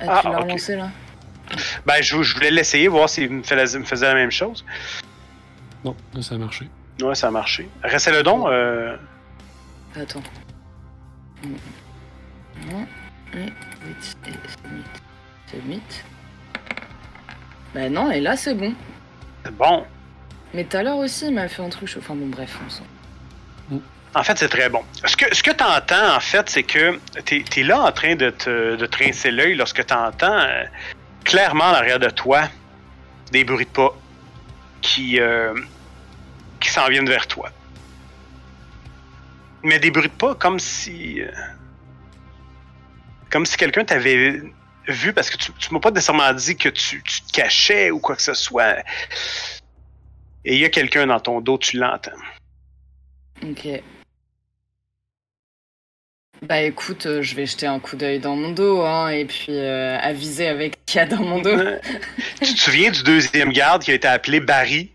[0.00, 0.42] Ah, Ah, tu l'as ok.
[0.44, 0.90] relancé là?
[1.86, 4.64] Ben, je, je voulais l'essayer, voir s'il me, fait la- me faisait la même chose.
[5.84, 6.68] non, là, ça a marché.
[7.02, 7.68] Ouais, ça a marché.
[7.82, 8.48] Restez le don.
[8.48, 8.96] Euh...
[9.96, 10.22] Attends.
[11.44, 12.86] Non.
[13.34, 14.84] Et wits et submit.
[15.50, 15.82] Submit.
[17.74, 18.74] Bah non, et là c'est bon.
[19.44, 19.84] c'est Bon.
[20.54, 22.00] Mais tout à l'heure aussi, il m'a fait un truc chaud.
[22.00, 22.84] Enfin bon, bref, on s'en.
[24.14, 24.82] En fait, c'est très bon.
[25.06, 28.14] Ce que, ce que tu entends, en fait, c'est que tu es, là en train
[28.14, 30.46] de te de trincer l'œil lorsque tu entends
[31.24, 32.42] clairement en arrière de toi
[33.30, 33.96] des bruits de pas
[34.82, 35.54] qui, euh,
[36.60, 37.48] qui s'en viennent vers toi.
[39.62, 41.22] Mais des bruits de pas comme si.
[41.22, 41.30] euh,
[43.30, 44.42] comme si quelqu'un t'avait
[44.88, 47.98] vu parce que tu, tu m'as pas nécessairement dit que tu, tu te cachais ou
[47.98, 48.78] quoi que ce soit.
[50.44, 52.10] Et il y a quelqu'un dans ton dos, tu l'entends.
[53.42, 53.82] Ok.
[56.42, 59.46] Bah écoute, euh, je vais jeter un coup d'œil dans mon dos, hein, et puis
[59.50, 61.56] euh, aviser avec ce qu'il y a dans mon dos.
[62.42, 64.90] tu te souviens du deuxième garde qui a été appelé Barry?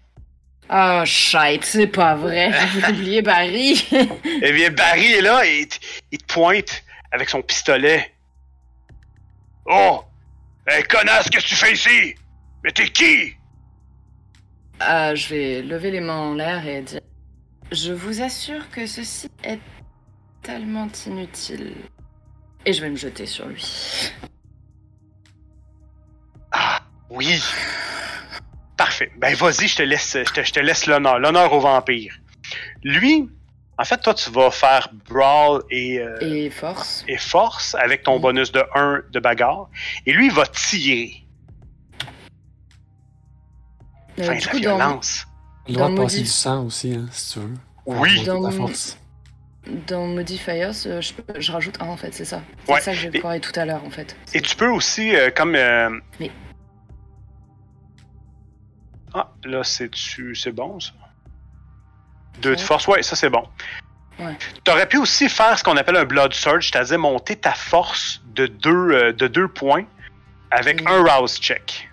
[0.67, 2.51] Ah, shite, c'est pas vrai.
[2.73, 3.87] J'ai oublié Barry.
[4.41, 5.69] Eh bien, Barry est là et
[6.11, 8.11] il te pointe avec son pistolet.
[9.67, 10.03] Oh!
[10.65, 12.15] Hey, connasse, qu'est-ce que tu fais ici?
[12.63, 13.33] Mais t'es qui?
[14.79, 17.01] Ah, je vais lever les mains en l'air et dire
[17.71, 19.59] Je vous assure que ceci est
[20.41, 21.73] tellement inutile.
[22.65, 24.11] Et je vais me jeter sur lui.
[26.51, 27.41] Ah, oui.
[28.77, 29.11] Parfait.
[29.17, 31.19] Ben, vas-y, je te laisse, je te, je te laisse l'honneur.
[31.19, 32.17] L'honneur au vampire.
[32.83, 33.29] Lui,
[33.79, 37.03] en fait, toi, tu vas faire Brawl et, euh, Et force.
[37.07, 38.21] et Force avec ton Mhm.
[38.21, 39.69] bonus de 1 de bagarre.
[40.05, 41.23] Et lui, il va tirer.
[44.19, 45.27] Euh, Fin de la coup, dans, violence.
[45.67, 47.53] Le droit Dans de passer du sang aussi, hein, si tu veux.
[47.85, 48.23] Oui.
[48.25, 48.97] Dans ta force.
[49.85, 52.41] dans Modifiers, euh, je, peux- je rajoute un en fait, c'est ça.
[52.65, 52.79] C'est Ouais.
[52.81, 54.15] ça que j'ai Et- parlé tout à l'heure en fait.
[54.33, 55.55] Et tu peux aussi, euh, comme.
[55.55, 55.89] euh,
[56.21, 56.31] Mais-
[59.13, 60.35] Ah, là, c'est-tu.
[60.35, 60.93] C'est bon, ça?
[62.41, 63.43] Deux de force, ouais, ça c'est bon.
[64.19, 64.35] Ouais.
[64.63, 68.21] Tu aurais pu aussi faire ce qu'on appelle un Blood Surge, c'est-à-dire monter ta force
[68.33, 69.83] de deux, euh, de deux points
[70.51, 70.87] avec Mhm.
[70.87, 71.89] un Rouse check.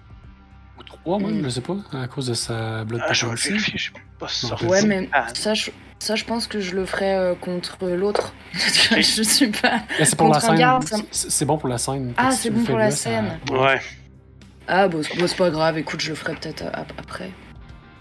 [0.79, 1.43] Ou 3, moi, Mm.
[1.45, 4.01] je sais pas, à cause de sa blood Ah, je vérifier, je suis pas.
[4.45, 5.27] Non, Ouais, mais Ah.
[5.35, 8.33] ça je, ça, je pense que je le ferai euh, contre l'autre.
[8.55, 9.83] je suis pas.
[10.03, 10.81] C'est pour la scène.
[11.11, 12.15] c'est- bon pour la scène.
[12.17, 13.39] Ah, c'est bon pour la là, ça- scène.
[13.51, 13.81] Ouais.
[14.67, 17.31] Ah, bon, c'est bon, c'est pas grave, écoute, je le ferai peut-être euh, ap- après.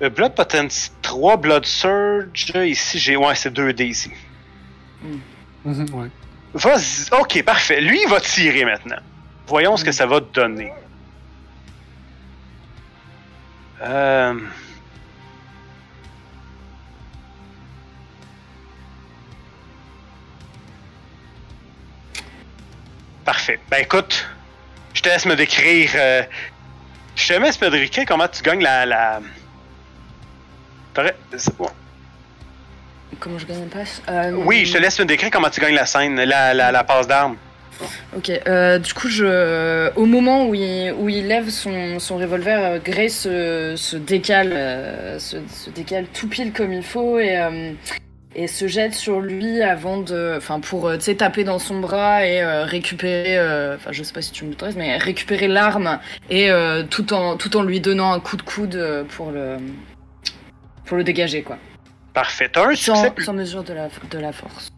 [0.04, 3.16] Euh, Blood Potency 3, Blood Surge, ici j'ai.
[3.16, 4.12] Ouais, c'est 2D ici.
[5.66, 6.10] Mhm, ouais.
[6.54, 7.08] Vas-y.
[7.20, 7.82] Ok, parfait.
[7.82, 9.00] Lui, il va tirer maintenant.
[9.48, 10.72] Voyons ce que ça va te donner.
[13.82, 14.40] Euh...
[23.26, 23.60] Parfait.
[23.70, 24.28] Ben écoute,
[24.94, 25.92] je te laisse me décrire.
[25.96, 26.24] euh,
[27.16, 28.86] Je te laisse me décrire comment tu gagnes la.
[28.86, 29.22] la...
[31.36, 31.68] C'est bon.
[33.20, 35.76] Comment je gagne une passe Euh, Oui, je te laisse me décrire comment tu gagnes
[35.76, 37.38] la scène, la, la, la passe d'armes.
[38.16, 42.60] Ok, euh, du coup, je, au moment où il, où il lève son, son revolver,
[42.64, 47.40] euh, Gray se, se décale, euh, se, se décale tout pile comme il faut et,
[48.36, 53.40] et se jette sur lui avant de, enfin pour, taper dans son bras et récupérer,
[53.76, 56.50] enfin je sais pas si tu mais récupérer l'arme et
[56.90, 59.58] tout en tout en lui donnant un coup de coude pour le
[60.94, 61.58] pour le dégager quoi,
[62.14, 62.48] Parfait.
[62.54, 64.70] T'as un succès sans, plus sans mesure de la de la force.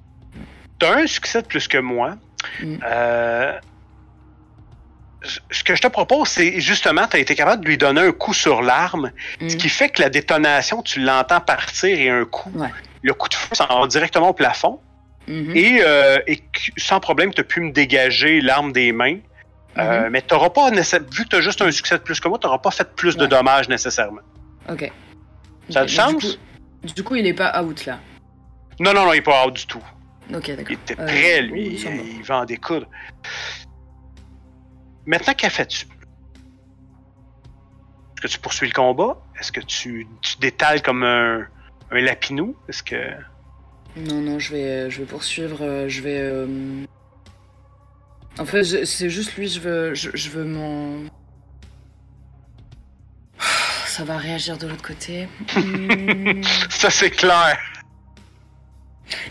[0.79, 2.15] T'as un succès de plus que moi.
[2.63, 2.75] Mm.
[2.87, 3.51] Euh,
[5.51, 8.13] ce que je te propose, c'est justement, tu as été capable de lui donner un
[8.13, 9.57] coup sur l'arme, ce Mm.
[9.57, 12.49] qui fait que la détonation, tu l'entends partir et un coup.
[12.55, 12.69] Ouais.
[13.01, 14.79] Le coup de feu s'en va directement au plafond.
[15.27, 15.51] Mhm.
[15.53, 16.39] Et, euh, et
[16.77, 19.17] sans problème, tu as pu me dégager l'arme des mains.
[19.77, 20.09] Euh, Mhm.
[20.11, 22.47] mais t'auras pas vu que tu as juste un succès de plus que moi, tu
[22.47, 24.21] n'auras pas fait plus de dommages nécessairement.
[24.69, 24.89] Ok.
[25.69, 26.27] Ça a du coup,
[26.95, 27.99] du coup, il est pas out là.
[28.79, 29.83] Non, non, non, il n'est pas out du tout.
[30.33, 30.65] Ok, d'accord.
[30.69, 31.77] Il était Euh, prêt, lui.
[31.77, 31.89] va.
[31.91, 32.87] il va en découdre.
[35.05, 35.85] Maintenant, qu'as fais-tu?
[35.85, 39.17] Est-ce que tu poursuis le combat?
[39.39, 41.45] Est-ce que tu, tu détales comme un,
[41.91, 42.55] un lapinou?
[42.67, 42.95] Est-ce que.
[43.97, 45.59] Non, non, je vais, je vais poursuivre.
[45.61, 46.19] euh, Je vais.
[46.19, 46.83] euh,
[48.39, 50.97] En fait, c'est juste lui, je veux, je, je veux m'en.
[53.95, 55.27] Ça va réagir de l'autre côté.
[55.55, 56.41] Hmm.
[56.69, 57.57] Ça, c'est clair.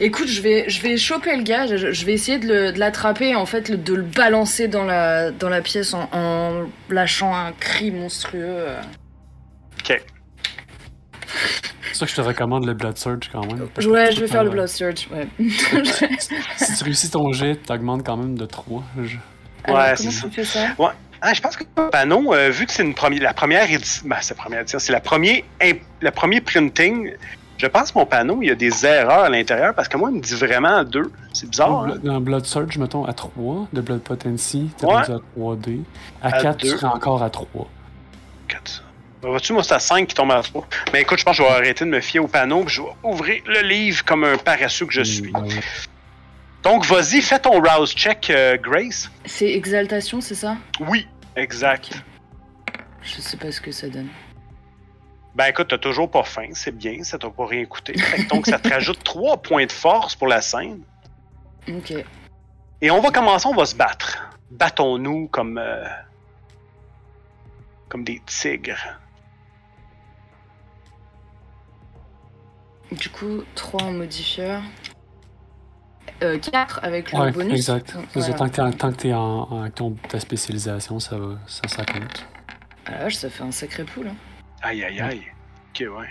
[0.01, 1.67] Écoute, je vais, je vais choper le gars.
[1.67, 4.85] Je, je vais essayer de le- de l'attraper, en fait, le- de le balancer dans
[4.85, 8.67] la, dans la pièce en, en lâchant un cri monstrueux.
[9.81, 10.01] Ok.
[11.93, 13.69] C'est ça que je te recommande le Blood Surge quand même.
[13.91, 15.09] Ouais, je vais faire le Blood Surge.
[15.13, 15.29] Ouais.
[16.57, 18.83] Si tu réussis ton jet, t'augmentes quand même de 3.
[19.65, 20.69] Alors, Ouais, c'est tu fais ça?
[21.27, 24.17] Ah, je pense que Panon, euh, vu que c'est une première, la première édition, ben,
[24.21, 27.13] c'est la première édition, c'est la première, imp- le premier printing.
[27.57, 30.11] Je pense que mon panneau, il y a des erreurs à l'intérieur parce que moi,
[30.11, 31.11] il me dit vraiment 2.
[31.33, 31.85] C'est bizarre.
[31.87, 31.95] hein?
[32.03, 34.95] Dans Blood Surge, mettons, à 3 de Blood Potency, t'es Ouais.
[34.97, 35.81] rendu à 3D.
[36.21, 36.77] À, À 4, tu deux.
[36.77, 37.71] serais encore à 3.
[38.49, 38.83] Quatre.
[39.23, 40.67] Ben, Vois-tu, moi, c'est à 5 qui tombe à 3.
[40.93, 42.83] Mais écoute, je pense que je vais arrêter de me fier au panneau puis je
[42.83, 45.31] vais ouvrir le livre comme un paresseux que je suis.
[45.33, 45.49] Mm, ouais.
[46.65, 49.11] Donc, vas-y, fais ton rouse check, euh, Grace.
[49.27, 50.57] C'est exaltation, c'est ça?
[50.81, 52.03] Oui, exact.
[53.03, 54.09] Je sais pas ce que ça donne.
[55.35, 57.95] Ben écoute, t'as toujours pas faim, c'est bien, ça t'a pas rien coûté.
[58.31, 60.83] Donc, ça te rajoute 3 points de force pour la scène.
[61.69, 61.93] Ok.
[62.81, 64.31] Et on va commencer, on va se battre.
[64.51, 65.59] Battons-nous comme.
[65.59, 65.85] euh,
[67.89, 68.99] comme des tigres.
[72.93, 74.63] Du coup, 3 en modifieur.
[76.23, 77.55] Euh, 4 avec le Ouais, bonus.
[77.55, 77.95] exact.
[77.95, 78.35] Donc, voilà.
[78.35, 81.63] Tant que t'es en- tant que t'es en, en- ton, ta spécialisation, ça va, ça,
[81.69, 82.27] ça compte.
[82.87, 84.09] Ah la vache, ça fait un sacré pool.
[84.09, 84.15] Hein.
[84.63, 85.23] Aïe, aïe, aïe.
[85.71, 86.09] Ok, ouais.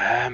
[0.00, 0.30] Euh,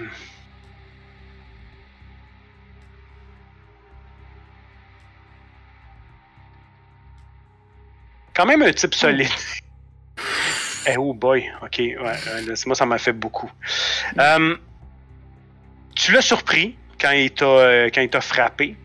[8.35, 9.29] Quand même un type solide.
[10.89, 11.97] Eh oh boy, ok, ouais,
[12.55, 13.51] c'est- moi ça m'a fait beaucoup.
[14.21, 14.57] Euh,
[15.97, 18.77] tu l'as surpris quand il t'a euh, quand il t'a frappé.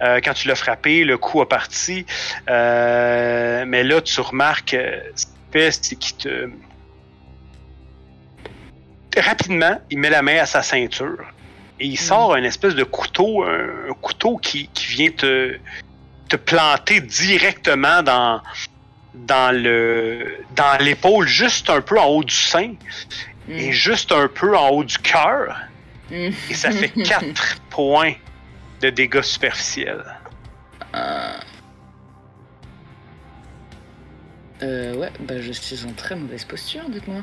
[0.00, 2.06] Euh, quand tu l'as frappé, le coup a parti.
[2.48, 4.76] Euh, mais là, tu remarques
[5.14, 6.50] ce qu'il fait, c'est qu'il te
[9.20, 11.24] rapidement, il met la main à sa ceinture
[11.80, 15.58] et il sort un espèce de couteau, un, un couteau qui, qui vient te,
[16.28, 18.40] te planter directement dans,
[19.14, 22.74] dans le dans l'épaule, juste un peu en haut du sein
[23.48, 25.56] et juste un peu en haut du cœur.
[26.10, 28.14] Et ça fait 4 points
[28.80, 30.04] de dégâts superficiels.
[30.94, 31.38] Euh...
[34.62, 37.22] euh, ouais, bah je suis en très mauvaise posture, dites-moi.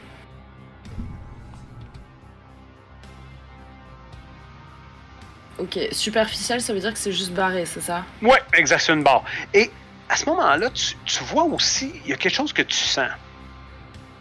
[5.58, 8.04] Ok, superficiel, ça veut dire que c'est juste barré, c'est ça?
[8.22, 9.24] Ouais, exact, c'est une barre.
[9.54, 9.72] Et
[10.10, 13.10] à ce moment-là, tu, tu vois aussi, il y a quelque chose que tu sens.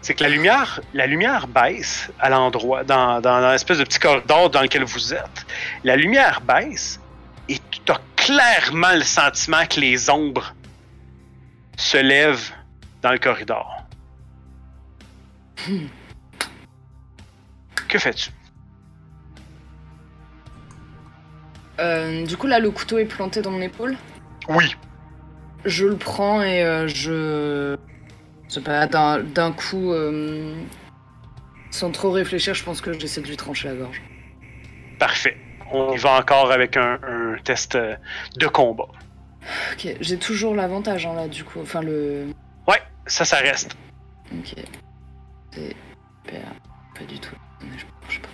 [0.05, 4.51] C'est que la lumière, la lumière baisse à l'endroit, dans, dans, l'espèce de petit corridor
[4.51, 5.47] dans lequel vous êtes.
[5.83, 7.01] La lumière baisse
[7.49, 10.55] et tu as clairement le sentiment que les ombres
[11.79, 12.53] se lèvent
[13.01, 13.87] dans le corridor.
[17.89, 18.29] Que fais-tu?
[21.81, 23.97] Euh, du coup, là, le couteau est planté dans mon épaule?
[24.51, 24.77] Oui.
[25.65, 27.79] Je le prends et euh, je.
[28.55, 29.93] Je sais pas, d'un coup.
[29.93, 30.55] euh,
[31.73, 34.01] Sans trop réfléchir, je pense que j'essaie de lui trancher la gorge.
[35.01, 35.37] Parfait.
[35.73, 37.97] On y va encore avec un, un test euh,
[38.37, 38.87] de combat.
[39.73, 41.61] Ok, j'ai toujours l'avantage, hein, là, du coup.
[41.63, 42.29] Enfin, le.
[42.69, 43.77] Ouais, ça, ça reste.
[44.33, 44.55] Ok.
[45.51, 45.75] C'est.
[46.25, 46.47] Super.
[46.97, 47.35] Pas du tout.
[48.09, 48.29] Je pas.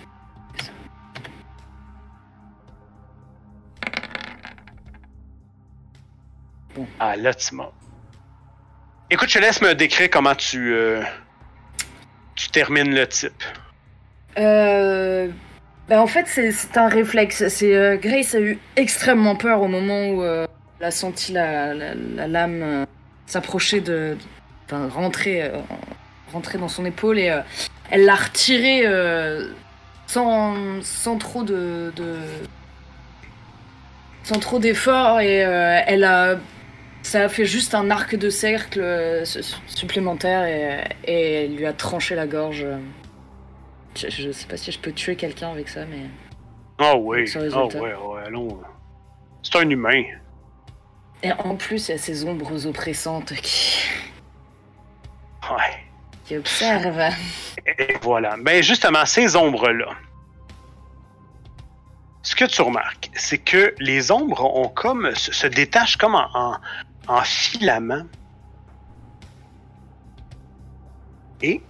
[6.99, 7.71] Ah, là, tu m'as.
[9.13, 11.01] Écoute, je te laisse me décrire comment tu, euh,
[12.35, 13.43] tu termines le type.
[14.39, 15.27] Euh.
[15.89, 17.43] Bah, en fait, c'est un réflexe.
[17.63, 20.47] Euh, Grace a eu extrêmement peur au moment où euh,
[20.79, 22.85] elle a senti la, la- la lame
[23.25, 24.15] s'approcher de.
[24.65, 25.51] Enfin, rentrer,
[26.31, 27.37] rentrer dans son épaule et
[27.89, 29.49] elle l'a retiré euh,
[30.07, 31.91] sans, sans trop de.
[31.97, 32.15] de-
[34.23, 36.37] sans trop d'efforts et elle a.
[37.03, 41.65] Ça a fait juste un arc de cercle euh, su- supplémentaire et, et elle lui
[41.65, 42.65] a tranché la gorge.
[43.97, 46.05] Je, je sais pas si je peux tuer quelqu'un avec ça, mais.
[46.77, 47.79] Ah oui, ah résultat.
[47.81, 48.61] ouais, ouais, allons.
[49.43, 50.03] C'est un humain.
[51.23, 53.77] Et en plus, il y a ces ombres oppressantes qui,
[55.51, 55.83] Ouais.
[56.25, 57.13] qui observent.
[57.65, 58.35] Et voilà.
[58.41, 59.89] Ben justement, ces ombres-là.
[62.23, 66.27] Ce que tu remarques, c'est que les ombres ont comme se, se détachent comme en,
[66.33, 66.57] en,
[67.07, 68.07] en filaments.
[71.41, 71.61] Et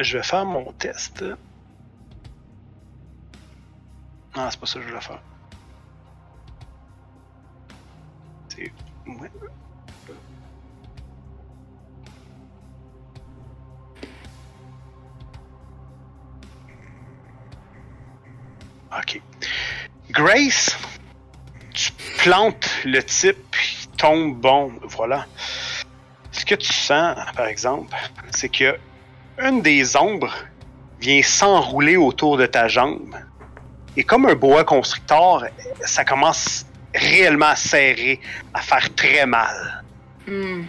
[0.00, 1.22] je vais faire mon test.
[4.36, 5.22] Non, c'est pas ça que je voulais faire.
[18.96, 19.20] Ok.
[20.10, 20.76] Grace,
[21.74, 23.56] tu plantes le type,
[23.98, 25.26] tombe, bon, voilà.
[26.32, 27.94] Ce que tu sens, par exemple,
[28.30, 28.78] c'est que
[29.38, 30.34] une des ombres
[31.00, 33.14] vient s'enrouler autour de ta jambe.
[33.96, 35.44] Et comme un boa constrictor,
[35.84, 38.20] ça commence réellement à serrer,
[38.54, 39.84] à faire très mal.
[40.26, 40.64] Hmm.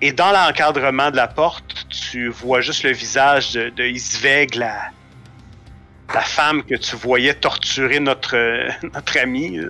[0.00, 4.90] Et dans l'encadrement de la porte, tu vois juste le visage de, de Isveg, la,
[6.14, 9.56] la femme que tu voyais torturer notre, euh, notre ami.
[9.56, 9.68] là.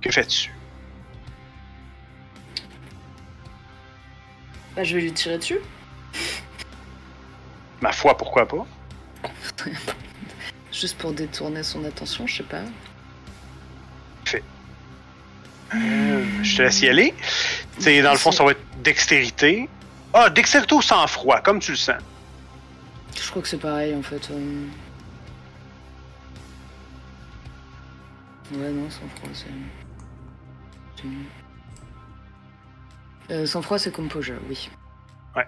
[0.00, 0.53] Que fais-tu?
[4.76, 5.60] Bah, je vais lui tirer dessus.
[7.80, 8.66] Ma foi, pourquoi pas?
[10.72, 12.62] Juste pour détourner son attention, je sais pas.
[15.74, 17.14] Euh, je te laisse y aller.
[17.78, 19.68] C'est dans le fond, ça va être dextérité.
[20.12, 21.96] Ah, dextérité ou sang-froid, comme tu le sens.
[23.20, 24.30] Je crois que c'est pareil en fait.
[24.30, 24.66] euh.
[28.52, 29.46] Ouais, non, sans froid, c'est.
[33.30, 34.68] Euh, sans froid, c'est composure, oui.
[35.36, 35.46] Ouais.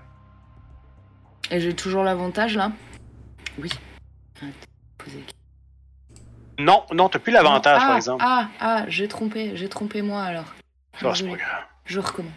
[1.51, 2.73] Et j'ai toujours l'avantage là?
[3.59, 3.71] Oui.
[6.59, 8.25] Non, non, t'as plus l'avantage, ah, par exemple.
[8.27, 10.45] Ah, ah, j'ai trompé, j'ai trompé moi alors.
[10.45, 10.51] Ça,
[11.01, 11.37] c'est pas Désolé.
[11.37, 11.65] grave.
[11.85, 12.33] Je recommence.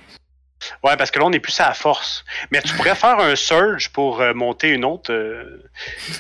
[0.84, 2.25] Ouais, parce que là, on est plus à la force.
[2.52, 5.12] Mais tu pourrais faire un surge pour euh, monter une autre.
[5.13, 5.63] euh,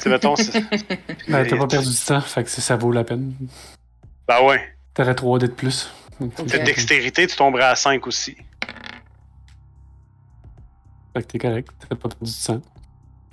[0.05, 0.37] mettons.
[0.37, 0.61] c'est-
[1.27, 3.33] Ben, t'as pas perdu du temps, fait que ça vaut la peine.
[4.29, 4.75] Ben ouais.
[4.93, 5.91] T'aurais 3 dés de plus.
[6.21, 6.31] Ok.
[6.47, 8.37] Cette dextérité, tu tomberais à 5 aussi.
[11.13, 12.61] Fait que t'es correct, t'as pas perdu du temps.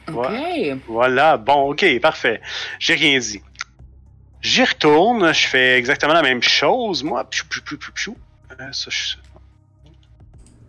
[0.09, 0.83] Ok.
[0.89, 2.41] Voilà, bon, ok, parfait.
[2.79, 3.43] J'ai rien dit.
[4.41, 7.29] J'y retourne, je fais exactement la même chose, moi.
[7.29, 8.17] Pchou, pchou, pchou, pchou, pchou.
[8.61, 9.17] Euh, ça, je...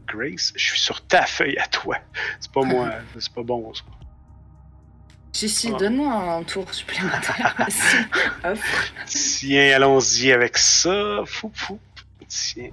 [0.07, 1.97] Grace, je suis sur ta feuille à toi.
[2.39, 3.83] C'est pas moi, c'est pas bon, ça.
[5.33, 5.77] Si, si, Ah.
[5.77, 7.55] donne-moi un tour supplémentaire.
[9.05, 11.21] Tiens, allons-y avec ça.
[11.25, 11.79] Fou, fou.
[12.27, 12.71] Tiens.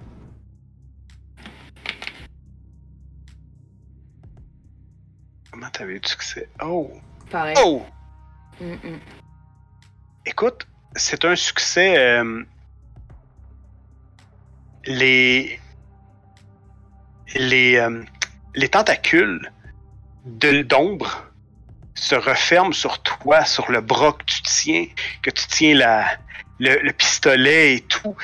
[5.73, 6.49] T'avais eu succès?
[6.63, 6.91] Oh!
[7.31, 7.57] Pareil.
[7.65, 7.83] Oh!
[10.27, 11.97] Écoute, c'est un succès.
[11.99, 12.45] Euh,
[14.85, 15.61] les.
[17.37, 18.05] Les, euh,
[18.55, 19.51] les tentacules
[20.25, 21.27] d'ombre
[21.95, 24.87] se referment sur toi, sur le bras que tu tiens,
[25.23, 26.05] que tu tiens
[26.59, 28.17] le, pistolet et tout.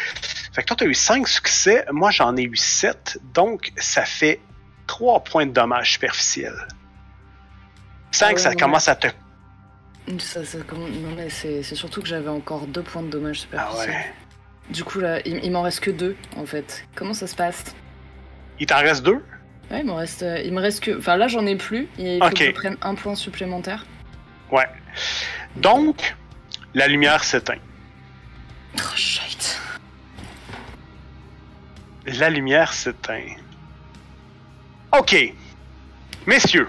[0.53, 4.41] Fait que toi, tu eu 5 succès, moi j'en ai eu 7, donc ça fait
[4.87, 6.67] 3 points de dommages superficiels.
[8.11, 9.09] 5, ça commence à te.
[10.19, 10.41] Ça,
[10.73, 13.95] non, mais c'est surtout que j'avais encore deux points de dommage superficiels.
[13.95, 14.15] Ah ouais.
[14.71, 16.87] Du coup, là, il, il m'en reste que deux, en fait.
[16.95, 17.75] Comment ça se passe?
[18.59, 19.25] Il t'en reste deux?
[19.71, 20.99] Ouais, il me reste, euh, il me reste que.
[20.99, 21.89] Enfin, là, j'en ai plus.
[21.99, 22.35] Il faut okay.
[22.35, 23.87] que je prenne un point supplémentaire.
[24.51, 24.67] Ouais.
[25.57, 26.17] Donc,
[26.75, 27.59] la lumière s'éteint.
[28.77, 29.61] Oh, shit.
[32.07, 33.37] La lumière s'éteint.
[34.99, 35.35] OK.
[36.27, 36.69] Messieurs,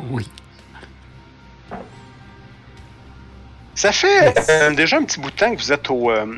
[0.00, 0.28] oui.
[3.74, 6.36] ça fait euh, déjà un petit bout de temps que vous êtes au euh.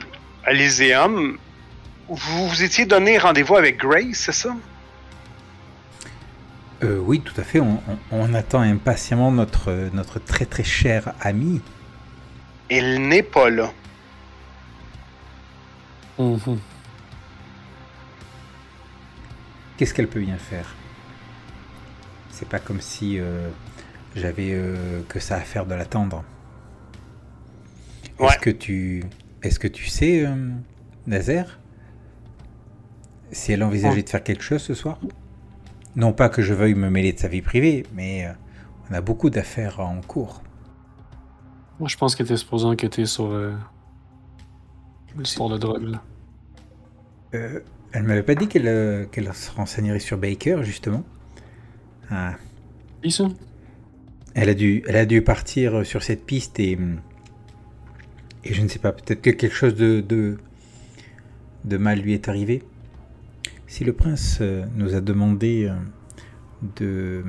[2.08, 4.54] Vous vous étiez donné rendez-vous avec Grace, c'est ça?
[6.82, 7.60] Euh, oui, tout à fait.
[7.60, 11.60] On, on- on attend impatiemment notre, notre très très cher ami.
[12.68, 13.70] Elle n'est pas là.
[16.18, 16.58] Mhm.
[19.76, 20.74] Qu'est-ce qu'elle peut bien faire?
[22.40, 23.50] C'est pas comme si euh,
[24.16, 26.24] j'avais euh, que ça à faire de l'attendre.
[28.18, 28.28] Ouais.
[28.28, 29.04] Est-ce que tu
[29.42, 30.48] est-ce que tu sais, euh,
[31.06, 31.60] Nazaire,
[33.30, 34.98] si elle envisageait de faire quelque chose ce soir?
[35.96, 38.32] Non pas que je veuille me mêler de sa vie privée, mais euh,
[38.90, 40.42] on a beaucoup d'affaires en cours.
[41.78, 43.52] Moi, je pense qu'elle était supposée enquêter sur euh,
[45.14, 45.82] l'histoire de drogue.
[45.82, 46.02] Là.
[47.34, 47.60] Euh,
[47.92, 51.04] elle m'avait pas dit qu'elle euh, qu'elle se renseignerait sur Baker justement?
[52.10, 52.36] Ah,
[53.02, 53.28] Qui ça?
[54.34, 56.78] Elle a dû, elle a dû partir sur cette piste et,
[58.44, 60.38] et je ne sais pas, peut-être que quelque chose de, de,
[61.64, 62.62] de mal lui est arrivé.
[63.66, 65.74] Si le prince euh, nous a demandé euh,
[66.76, 67.24] de,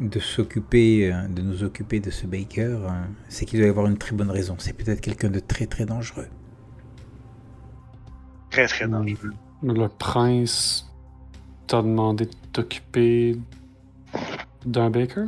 [0.00, 2.88] de s'occuper, euh, de nous occuper de ce Baker, euh,
[3.28, 4.56] c'est qu'il doit y avoir une très bonne raison.
[4.58, 6.28] C'est peut-être quelqu'un de très très dangereux.
[8.50, 9.32] Très, très dangereux.
[9.62, 10.94] Le prince
[11.66, 13.36] t'a demandé de t'occuper
[14.64, 15.26] d'un baker?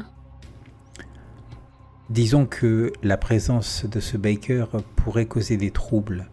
[2.09, 6.29] Disons que la présence de ce Baker pourrait causer des troubles.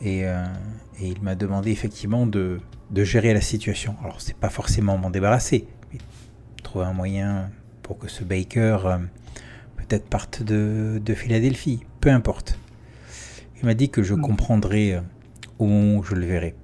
[0.00, 0.44] Et, euh,
[1.00, 2.60] et il m'a demandé effectivement de,
[2.90, 3.96] de gérer la situation.
[4.02, 5.98] Alors, c'est pas forcément m'en débarrasser, mais
[6.62, 7.50] trouver un moyen
[7.82, 8.98] pour que ce Baker euh,
[9.76, 11.84] peut-être parte de, de Philadelphie.
[12.00, 12.58] Peu importe.
[13.56, 15.00] Il m'a dit que je comprendrai euh,
[15.58, 16.54] au moment où je le verrai.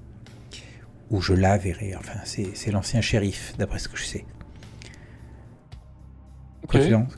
[1.11, 1.97] Ou je la verrai.
[1.97, 4.25] Enfin, c'est l'ancien shérif, d'après ce que je sais.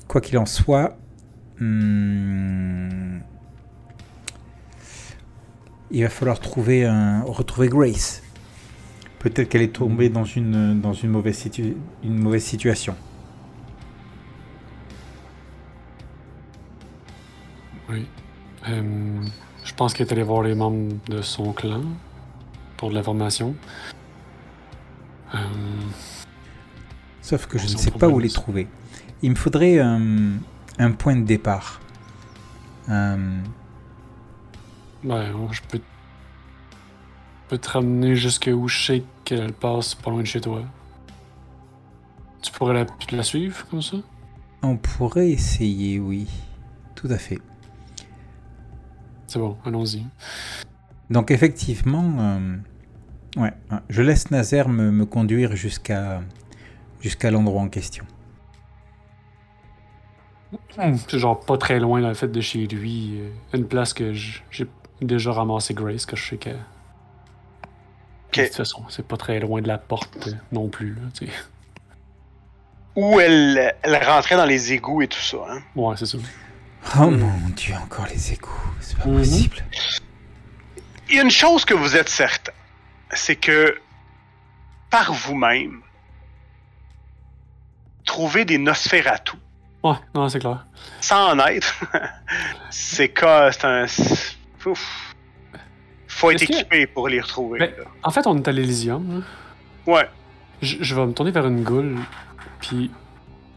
[0.08, 0.96] Quoi qu'il en, soit,
[1.60, 3.18] hmm,
[5.90, 8.22] il va falloir trouver un, retrouver Grace.
[9.18, 12.96] Peut-être qu'elle est tombée dans une, dans une, mauvaise, situ- une mauvaise situation.
[17.90, 18.06] Oui.
[18.68, 19.20] Euh,
[19.64, 21.82] je pense qu'elle est allée voir les membres de son clan
[22.76, 23.54] pour de l'information.
[25.34, 25.38] Euh,
[27.20, 28.66] Sauf que je ne sais pas où les trouver.
[29.22, 30.38] Il me faudrait un,
[30.78, 31.80] un point de départ.
[32.88, 33.40] Euh,
[35.04, 40.20] ben, je peux, je peux te ramener jusque où je sais qu'elle passe pas loin
[40.20, 40.62] de chez toi.
[42.42, 43.98] Tu pourrais la, la suivre comme ça?
[44.62, 46.28] on pourrait essayer, oui.
[46.94, 47.40] Tout à fait.
[49.26, 50.06] C'est bon, allons-y.
[51.10, 52.56] Donc effectivement, euh,
[53.36, 56.22] ouais, ouais, je laisse Nazaire me, me conduire jusqu'à
[57.00, 58.04] jusqu'à l'endroit en question.
[61.08, 63.18] C'est genre pas très loin dans le fait de chez lui.
[63.20, 64.66] euh, Une place que j'ai
[65.00, 66.50] déjà ramassé Grace, que je sais que.
[66.50, 70.94] De toute façon, c'est pas très loin de la porte euh, non plus.
[70.94, 71.26] Là.
[72.96, 75.38] Où elle, elle rentrait dans les égouts et tout ça.
[75.48, 75.60] Hein?
[75.76, 76.18] ouais, c'est ça.
[76.98, 77.16] Oh Mm.
[77.18, 78.50] mon dieu, encore les égouts,
[78.80, 79.18] c'est pas Mhm.
[79.18, 79.56] possible.
[81.08, 82.52] Il y a une chose que vous êtes certain,
[83.12, 83.78] c'est que
[84.90, 85.80] par vous-même,
[88.04, 89.36] trouver des Nosferatu
[89.82, 90.64] Ouais, non, c'est clair.
[91.00, 91.74] sans en être,
[92.70, 93.84] c'est quoi, c'est un,
[94.66, 95.14] ouf.
[96.06, 97.58] faut être que- équipé pour les retrouver.
[97.58, 97.72] Ben-.
[98.04, 99.20] En fait, on est à l'Elysium.
[99.86, 99.92] là.
[99.92, 100.08] Ouais.
[100.60, 101.96] Je, je vais me tourner vers une goule,
[102.60, 102.90] puis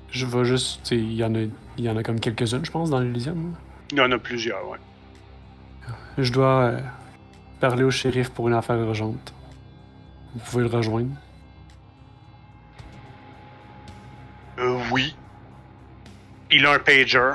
[0.09, 0.89] je vais juste.
[0.91, 1.47] Il y, en a-
[1.77, 3.51] y en a comme quelques-unes, je pense, dans l'Elysium.
[3.51, 3.57] là.
[3.91, 4.79] Il y en a plusieurs, ouais.
[6.17, 6.79] Je dois euh,
[7.59, 9.33] parler au shérif pour une affaire urgente.
[10.33, 11.11] Vous pouvez le rejoindre.
[16.55, 17.31] Il a un pager.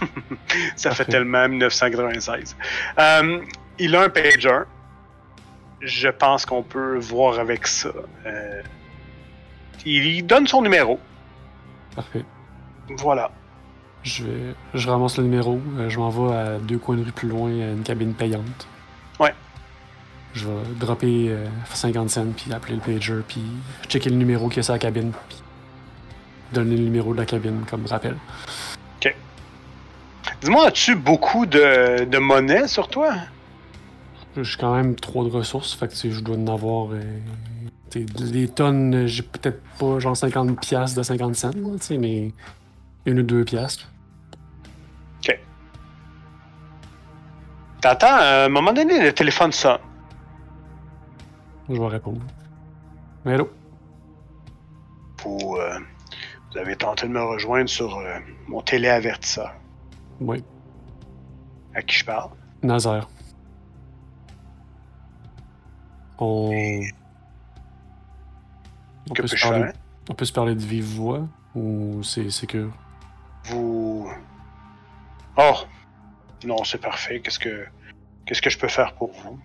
[0.76, 2.56] Ça fait tellement 1996.
[2.98, 3.40] Euh,
[3.78, 4.62] il a un pager.
[5.80, 7.90] Je pense qu'on peut voir avec ça.
[8.26, 8.62] Euh,
[9.86, 10.98] il donne son numéro.
[11.94, 12.24] Parfait.
[12.98, 13.30] Voilà.
[14.02, 17.12] Je, vais, je ramasse le numéro, euh, je m'en vais à deux coins de rue
[17.12, 18.66] plus loin, à une cabine payante.
[19.20, 19.34] Ouais.
[20.34, 23.42] Je vais dropper euh, 50 cents, puis appeler le pager, puis
[23.88, 25.12] checker le numéro qu'il y a sur la cabine.
[25.28, 25.43] puis
[26.54, 28.16] donner le numéro de la cabine comme rappel.
[28.96, 29.14] Ok.
[30.40, 33.14] Dis-moi, as-tu beaucoup de, de monnaie sur toi?
[34.36, 37.00] J'ai quand même trop de ressources, fait que je dois en avoir euh,
[37.94, 42.32] des tonnes, j'ai peut-être pas genre 50 piastres de 50 cents, là, mais
[43.06, 43.88] une ou deux piastres.
[45.20, 45.38] Ok.
[47.80, 49.78] T'entends, à un moment donné, le téléphone sonne.
[51.68, 52.20] Je vais répondre.
[53.24, 53.50] Hello.
[55.22, 55.78] Vous, euh,
[56.54, 59.52] vous avez tenté de me rejoindre sur euh, mon téléavertisseur.
[60.20, 60.44] Oui.
[61.74, 62.30] À qui je parle?
[62.62, 63.08] Nazaire.
[66.18, 66.50] On.
[69.10, 69.72] On Que peut, se parler...
[70.08, 71.26] on peut se parler de vive voix
[71.56, 72.72] ou c'est sécure?
[73.46, 74.08] Vous.
[75.36, 75.54] Oh!
[76.44, 77.20] Non, c'est parfait.
[77.20, 77.66] Qu'est-ce que.
[78.26, 79.38] Qu'est-ce que je peux faire pour vous?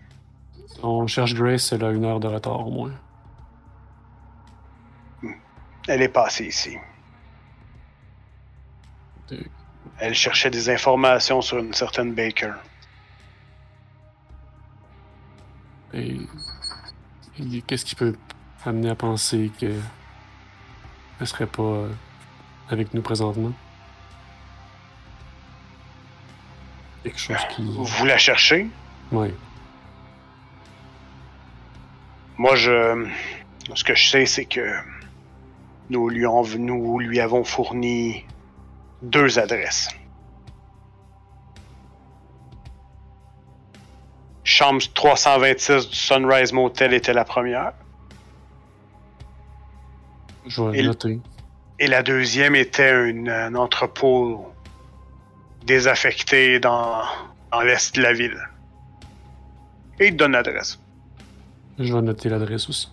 [0.83, 2.93] On cherche Grace, elle a une heure de retard au moins.
[5.87, 6.77] Elle est passée ici.
[9.99, 12.53] Elle cherchait des informations sur une certaine Baker.
[15.93, 16.17] Et,
[17.39, 18.15] et qu'est-ce qui peut
[18.65, 19.73] amener à penser que
[21.19, 21.89] elle serait pas euh,
[22.69, 23.51] avec nous présentement?
[27.03, 27.63] Quelque chose qui.
[27.77, 28.67] Vous la cherchez?
[29.11, 29.33] Oui.
[32.37, 33.07] Moi, je.
[33.73, 34.75] Ce que je sais, c'est que
[35.89, 38.25] nous lui, en- nous lui avons fourni
[39.01, 39.89] deux adresses.
[44.43, 47.73] Chambre 326 du Sunrise Motel était la première.
[50.47, 51.19] Je vais Et noter.
[51.79, 54.51] Et la deuxième était une- un entrepôt
[55.65, 57.03] désaffecté dans,
[57.51, 58.37] dans l'est de la ville.
[59.99, 60.79] Et il te donne l'adresse.
[61.77, 62.91] Je vais noter l'adresse aussi.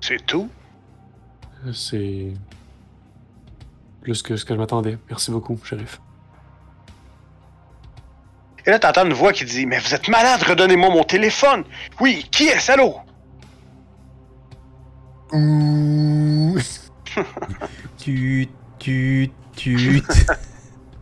[0.00, 0.48] C'est tout.
[1.72, 2.32] C'est
[4.06, 4.98] plus que ce que je m'attendais.
[5.10, 6.00] Merci beaucoup, shérif.
[8.64, 11.64] Et là, t'entends une voix qui dit Mais vous êtes malade, redonnez-moi mon téléphone.
[11.98, 13.00] Oui, qui est-ce, allô
[17.98, 18.46] Tu,
[18.78, 20.02] tu, tu.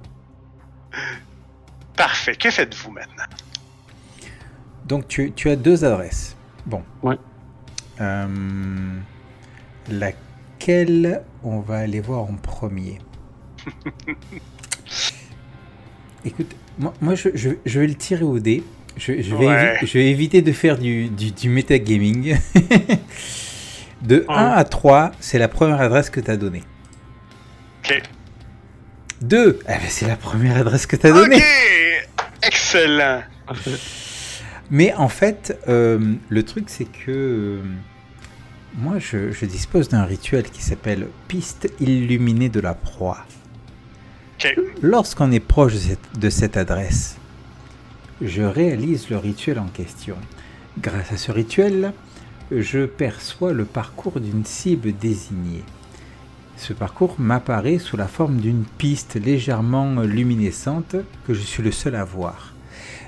[1.95, 3.25] Parfait, que faites-vous maintenant?
[4.87, 6.37] Donc tu, tu as deux adresses.
[6.65, 6.83] Bon.
[7.03, 7.19] Ouais.
[8.01, 8.99] Euh,
[11.43, 12.99] on va aller voir en premier
[16.25, 18.63] Écoute, moi, moi je, je- je vais le tirer au dé.
[18.97, 19.75] Je, je vais, Ouais.
[19.83, 22.37] évi- je vais éviter de faire du, du, du metagaming.
[24.03, 24.53] de 1 Ouais.
[24.59, 26.63] à 3, c'est la première adresse que tu as donnée.
[27.85, 28.03] Ok.
[29.21, 31.37] 2, eh ben, c'est la première adresse que tu as donnée.
[31.37, 31.43] Ok
[32.47, 33.23] Excellent.
[34.71, 37.63] Mais en fait, euh, le truc, c'est que euh,
[38.77, 43.25] moi, je, je dispose d'un rituel qui s'appelle piste illuminée de la proie.
[44.83, 47.17] Lorsqu'on est proche de cette, de cette adresse,
[48.21, 50.17] je réalise le rituel en question.
[50.81, 51.93] Grâce à ce rituel,
[52.51, 55.63] je perçois le parcours d'une cible désignée.
[56.57, 60.97] Ce parcours m'apparaît sous la forme d'une piste légèrement luminescente
[61.27, 62.55] que je suis le seul à voir.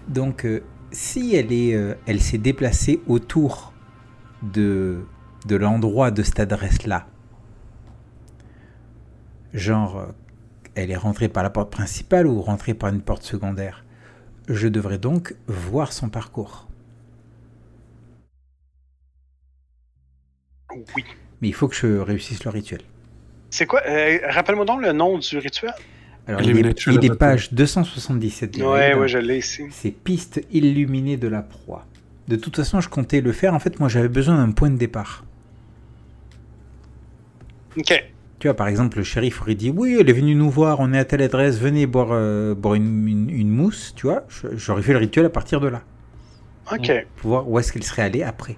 [0.09, 3.73] Donc, euh, si elle est, euh, elle s'est déplacée autour
[4.43, 5.01] de,
[5.47, 7.07] de l'endroit de cette adresse-là,
[9.55, 10.07] genre, euh,
[10.75, 13.85] elle est rentrée par la porte principale ou rentrée par une porte secondaire,
[14.49, 16.69] je devrais donc voir son parcours.
[20.95, 21.05] Oui.
[21.41, 22.81] Mais il faut que je réussisse le rituel.
[23.51, 25.73] C'est quoi euh, Rappelle-moi donc le nom du rituel.
[26.29, 28.51] Alors, il est, il page 277.
[28.51, 29.63] du Ouais, ouais, je l'ai ici.
[29.71, 31.87] C'est piste illuminée de la proie.
[32.27, 33.55] De toute façon, je comptais le faire.
[33.55, 35.25] En fait, moi, j'avais besoin d'un point de départ.
[37.77, 38.05] Ok.
[38.39, 40.93] Tu vois, par exemple, le shérif aurait dit Oui, elle est venue nous voir, on
[40.93, 43.95] est à telle adresse, venez boire, euh, boire une, une- une mousse.
[43.97, 45.83] Tu vois, j'aurais fait le rituel à partir de là.
[46.73, 46.93] Ok.
[47.17, 48.57] Pour voir où est-ce qu'elle serait allée après.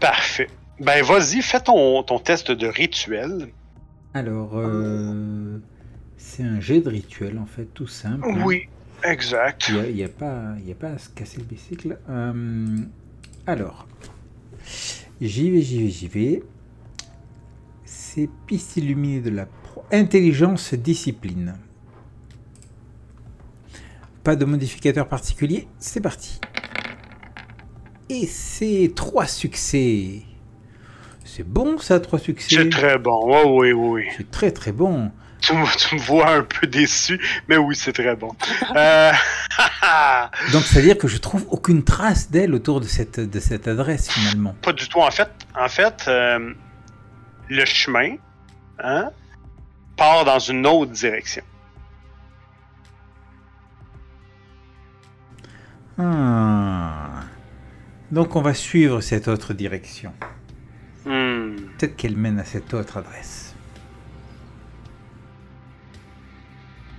[0.00, 0.48] Parfait.
[0.80, 3.48] Ben, vas-y, fais ton, ton test de rituel.
[4.14, 5.58] Alors, euh,
[6.18, 8.28] c'est un jet de rituel, en fait, tout simple.
[8.28, 8.42] hein.
[8.44, 8.68] Oui,
[9.02, 9.68] exact.
[9.70, 11.98] Il n'y a, a a pas à se casser le bicycle.
[12.10, 12.76] Euh,
[13.46, 13.86] alors,
[15.20, 16.42] j'y vais, j'y vais, j'y vais.
[18.16, 21.54] C'est piste illuminée de la pro- intelligence discipline.
[24.24, 26.40] Pas de modificateur particulier, c'est parti.
[28.08, 30.22] Et c'est trois succès.
[31.26, 32.56] C'est bon ça, trois succès?
[32.56, 33.26] C'est très bon.
[33.28, 34.14] Ouais, oui, oui, oui.
[34.16, 35.10] C'est très très bon.
[35.40, 38.30] Tu, me- tu me vois un peu déçu, mais oui, c'est très bon.
[38.74, 39.12] Euh,
[40.52, 44.54] Donc, c'est-à-dire que je trouve aucune trace d'elle autour de cette, de cette adresse, finalement.
[44.62, 45.00] Pas du tout.
[45.00, 46.54] En fait, en fait euh,
[47.48, 48.16] le chemin
[48.78, 49.10] hein,
[49.96, 51.42] part dans une autre direction.
[55.98, 57.22] Ah.
[58.10, 60.12] Donc, on va suivre cette autre direction.
[61.04, 61.56] Hmm.
[61.78, 63.54] Peut-être qu'elle mène à cette autre adresse.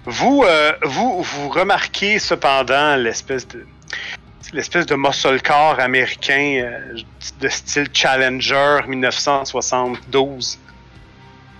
[0.05, 3.65] Vous, euh, vous, vous remarquez cependant l'espèce de
[4.53, 6.97] l'espèce de muscle car américain euh,
[7.41, 10.59] de style Challenger 1972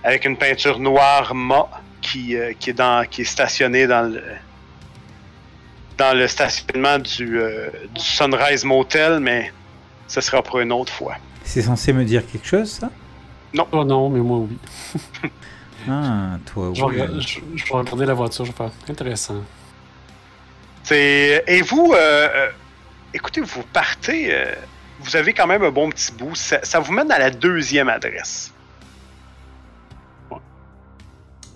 [0.04, 1.68] avec une peinture noire mat
[2.00, 4.22] qui, euh, qui, est dans, qui est stationnée dans le
[5.98, 9.52] dans le stationnement du, euh, du Sunrise Motel, mais
[10.06, 11.16] ce sera pour une autre fois.
[11.42, 12.88] C'est censé me dire quelque chose, ça?
[13.72, 14.56] Oh non, mais moi oui.
[15.90, 16.92] Ah, toi, Je vais, oui.
[17.00, 19.42] regarder, je, je vais regarder la voiture, je vais faire intéressant.
[20.84, 22.48] C'est et vous, euh,
[23.14, 24.54] écoutez, vous partez, euh,
[25.00, 26.34] vous avez quand même un bon petit bout.
[26.34, 28.52] Ça, vous mène à la deuxième adresse.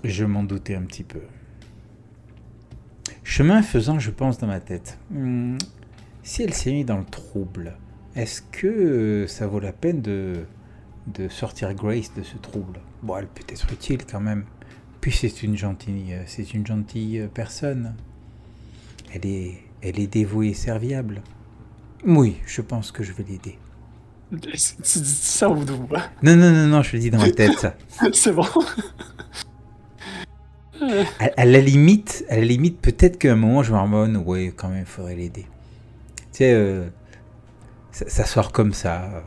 [0.05, 1.23] Je m'en doutais un petit peu.
[3.23, 4.99] Chemin faisant, je pense dans ma tête.
[5.11, 5.59] Hmm,
[6.23, 7.77] si elle s'est mise dans le trouble,
[8.17, 10.45] est-ce que euh, ça vaut la peine de,
[11.07, 12.81] de sortir Grace de ce trouble?
[13.03, 14.45] Bon, elle peut être utile quand même.
[15.01, 17.95] Puis c'est une gentille, c'est une gentille euh, personne.
[19.15, 21.23] Elle est, elle est dévouée et serviable.
[22.07, 23.59] Oui, je pense que je vais l'aider.
[24.33, 24.39] Tu
[24.99, 25.67] dis ça au bout
[26.23, 27.67] Non, non, non, non, je le dis dans ma tête.
[28.13, 28.47] C'est bon.
[31.21, 34.53] À, à la limite, à la limite, peut-être qu'à un moment, je me ramène, ouais,
[34.57, 35.47] quand même, faudrait l'aider.
[36.17, 36.89] Tu sais, euh,
[37.93, 39.23] ça, ça sort comme ça.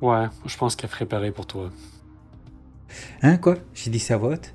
[0.00, 1.70] Ouais, je pense qu'elle ferait pareil pour toi.
[3.22, 3.56] Hein, quoi?
[3.74, 4.54] J'ai dit ça voix haute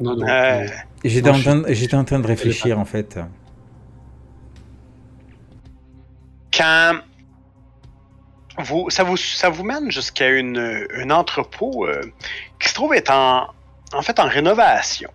[0.00, 0.26] Non, non.
[0.26, 0.70] Euh, non.
[1.04, 3.18] J'étais en, je- train- j'étais en train de réfléchir, en fait.
[6.58, 6.98] Quand
[8.58, 12.02] vous, ça, vous, ça vous mène jusqu'à une, un entrepôt euh,
[12.60, 15.10] qui se trouve être en, fait en rénovation.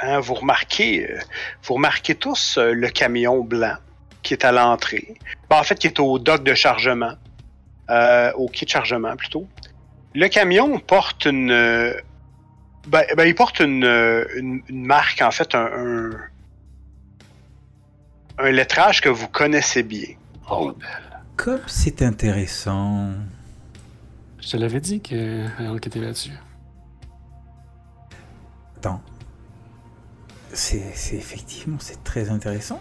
[0.00, 1.18] Hein, vous, remarquez, euh,
[1.64, 3.76] vous remarquez tous euh, le camion blanc
[4.22, 5.16] qui est à l'entrée.
[5.50, 7.14] Ben, en fait, qui est au dock de chargement.
[7.88, 9.46] Au quai de chargement, plutôt.
[10.14, 11.94] Le camion porte une...
[12.88, 16.10] Ben, ben, il porte une, une, une marque, en fait, un, un,
[18.38, 20.16] un lettrage que vous connaissez bien.
[20.50, 20.72] Oh,
[21.36, 23.10] Comme c'est intéressant.
[24.40, 26.32] je te l'avais dit qu'elle enquêtait là-dessus.
[28.76, 29.00] Attends.
[30.52, 32.80] C'est c'est- effectivement, c'est très intéressant.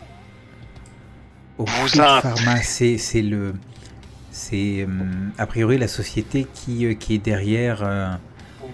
[1.57, 3.55] Au Vous en- Pharma, c'est c'est le...
[4.31, 8.13] C'est hum, a priori la société qui, euh, qui est derrière euh,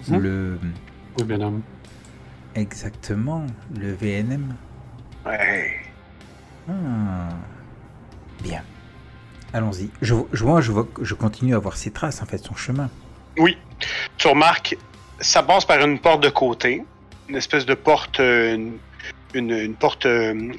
[0.08, 0.18] Mhm.
[0.18, 0.58] le...
[1.30, 1.62] Homme.
[2.54, 3.46] Exactement,
[3.78, 4.54] le VNM.
[5.24, 5.76] Ouais.
[6.68, 7.28] Ah.
[8.42, 8.62] Bien.
[9.52, 9.90] Allons-y.
[10.00, 12.54] Je, je vois, je vois, que je continue à voir ses traces, en fait, son
[12.54, 12.88] chemin.
[13.36, 13.58] Oui.
[14.16, 14.76] Tu remarques,
[15.20, 16.84] ça passe par une porte de côté,
[17.28, 18.78] une espèce de porte, euh, une,
[19.34, 20.52] une, une porte, euh,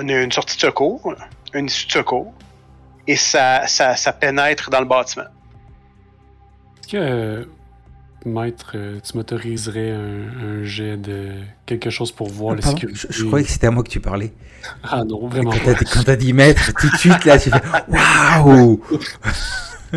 [0.00, 1.14] une, une sortie de secours,
[1.54, 2.32] une issue de secours,
[3.06, 5.24] et ça, ça, ça pénètre dans le bâtiment.
[6.80, 7.44] Est-ce que, euh,
[8.26, 11.30] maître, euh, tu m'autoriserais un, un jet de
[11.64, 13.06] quelque chose pour voir Ah, la pardon, sécurité?
[13.10, 14.32] je, je croyais que c'était à moi que tu parlais.
[14.82, 15.64] Ah non, vraiment Quand pas.
[15.74, 18.80] t'as dit- quand t'as dit maître, tout de suite, là, tu fais Waouh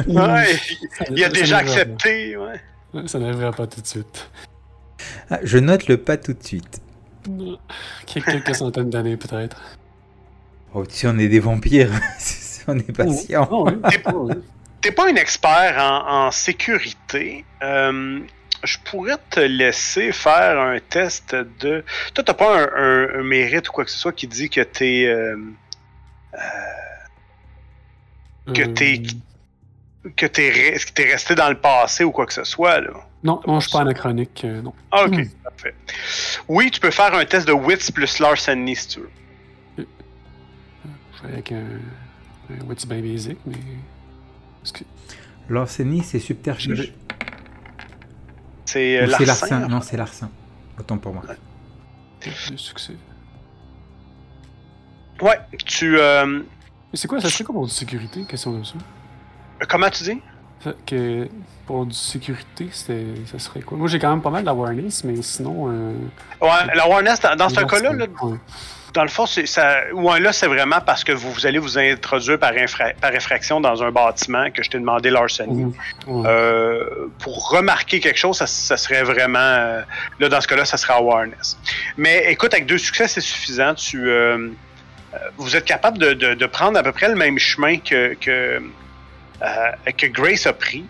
[0.08, 0.56] Ouais,
[1.12, 2.38] il a déjà accepté.
[2.38, 3.08] Ouais.
[3.08, 4.30] Ça n'arrivera pas tout de suite.
[5.30, 6.82] Ah, Je note le pas tout de suite.
[8.06, 9.62] Quel- Quelques centaines d'années peut-être.
[10.74, 11.90] Oh, tu sais, on est des vampires.
[12.68, 13.48] on est patient.
[13.52, 13.98] Oh, oui.
[14.14, 14.36] Oh, oui.
[14.82, 17.44] T'es pas un expert en, en sécurité.
[17.62, 18.20] Euh,
[18.64, 21.84] je pourrais te laisser faire un test de.
[22.14, 24.62] Toi, t'as pas un, un- un mérite ou quoi que ce soit qui dit que
[24.62, 25.06] t'es.
[25.06, 25.36] euh,
[28.54, 29.02] Que Euh, t'es-
[30.16, 32.90] que t'es re- que t'es resté dans le passé ou quoi que ce soit, là.
[33.24, 34.74] Non, non, je suis pas anachronique, euh, non.
[34.92, 35.76] Ah, ok, parfait.
[36.48, 39.12] Oui, tu peux faire un test de wits plus larceny si tu veux.
[39.78, 41.66] Je vais avec un,
[42.50, 43.56] un wits bien basic, mais.
[44.70, 44.84] Est-ce que.
[45.50, 46.94] L'arsenie, c'est subterfuge.
[48.66, 49.26] C'est euh, larcin.
[49.26, 50.30] larcin Non, c'est larcin.
[50.80, 51.24] Autant pour moi.
[52.24, 52.94] de succès.
[55.22, 55.98] Ouais, tu.
[56.00, 56.44] euh, Mais
[56.94, 58.76] c'est quoi, ça serait quoi pour du sécurité, question comme ça?
[59.68, 60.22] comment tu dis?
[60.86, 61.28] Que
[61.66, 63.78] pour du sécurité, ça serait quoi?
[63.78, 65.70] Moi j'ai quand même pas mal d'awareness, mais sinon.
[65.70, 65.94] Euh,
[66.42, 68.38] Ouais, l'awareness, dans, dans ce cas-là, là, ouais.
[68.94, 69.82] Dans le fond, c'est ça.
[69.94, 73.62] Ouais, là, c'est vraiment parce que vous, vous allez vous introduire par, infra- par effraction
[73.62, 75.66] dans un bâtiment que je t'ai demandé larcenie.
[75.66, 75.74] Mhm.
[76.08, 76.30] Ouais.
[76.30, 76.84] Euh,
[77.20, 79.40] pour remarquer quelque chose, ça, ça serait vraiment.
[79.40, 79.82] euh,
[80.20, 81.58] là, dans ce cas-là, ça serait awareness.
[81.98, 83.74] Mais écoute, avec deux succès, c'est suffisant.
[83.76, 84.50] Tu, euh,
[85.38, 88.62] vous êtes capable de, de- de prendre à peu près le même chemin que, que,
[89.98, 90.86] que Grace a pris.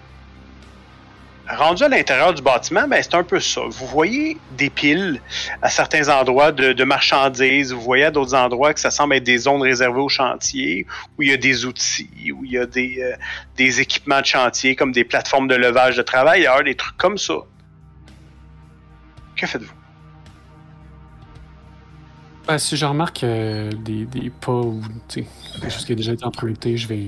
[1.52, 3.62] Rendu à l'intérieur du bâtiment, ben, c'est un peu ça.
[3.68, 5.20] Vous voyez des piles
[5.64, 7.74] à certains endroits de, de marchandises.
[7.74, 10.86] Vous voyez à d'autres endroits que ça semble être des zones réservées au chantier,
[11.18, 13.16] où il y a des outils, où il y a des, euh,
[13.58, 17.40] des équipements de chantier, comme des plateformes de levage de travailleurs, des trucs comme ça.
[19.36, 19.74] Que faites-vous?
[22.48, 25.96] Ben, si je remarque euh, des, des pas ou tu sais, quelque chose qui a
[25.96, 27.08] déjà été emprunté, je vais.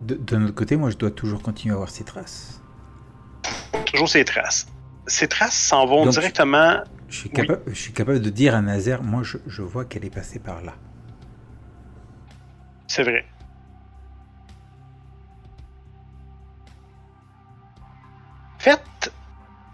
[0.00, 2.60] De, de notre côté, moi, je dois toujours continuer à voir ces traces.
[3.92, 4.66] Toujours ces traces.
[5.06, 6.82] Ces traces s'en vont Donc- directement.
[7.08, 7.34] Je suis, Oui.
[7.46, 10.38] capable, je suis capable de dire à Nazaire, moi, je, je vois qu'elle est passée
[10.38, 10.74] par là.
[12.86, 13.24] C'est vrai.
[18.58, 19.12] Faites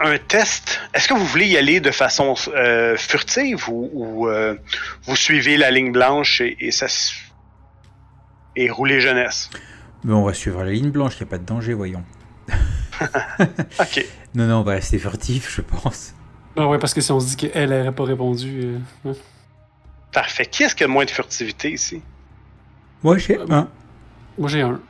[0.01, 0.81] un test.
[0.95, 4.55] Est-ce que vous voulez y aller de façon euh, furtive ou, ou, euh,
[5.05, 6.87] vous suivez la ligne blanche et, et ça
[9.01, 9.51] jeunesse?
[10.05, 12.05] Mais on va suivre la ligne blanche, il n'y a pas de danger, voyons.
[13.81, 14.05] Ok.
[14.35, 16.13] Non, non, on va rester furtif, je pense.
[16.57, 18.61] Ah ouais, parce que si on se dit qu'elle n'aurait pas répondu.
[18.65, 18.79] euh,
[19.11, 19.17] ouais.
[20.13, 20.47] Parfait.
[20.47, 22.03] Qui est-ce qui a le moins de furtivité ici?
[23.03, 23.69] Moi, j'ai Euh, un.
[24.39, 24.81] Moi j'ai un.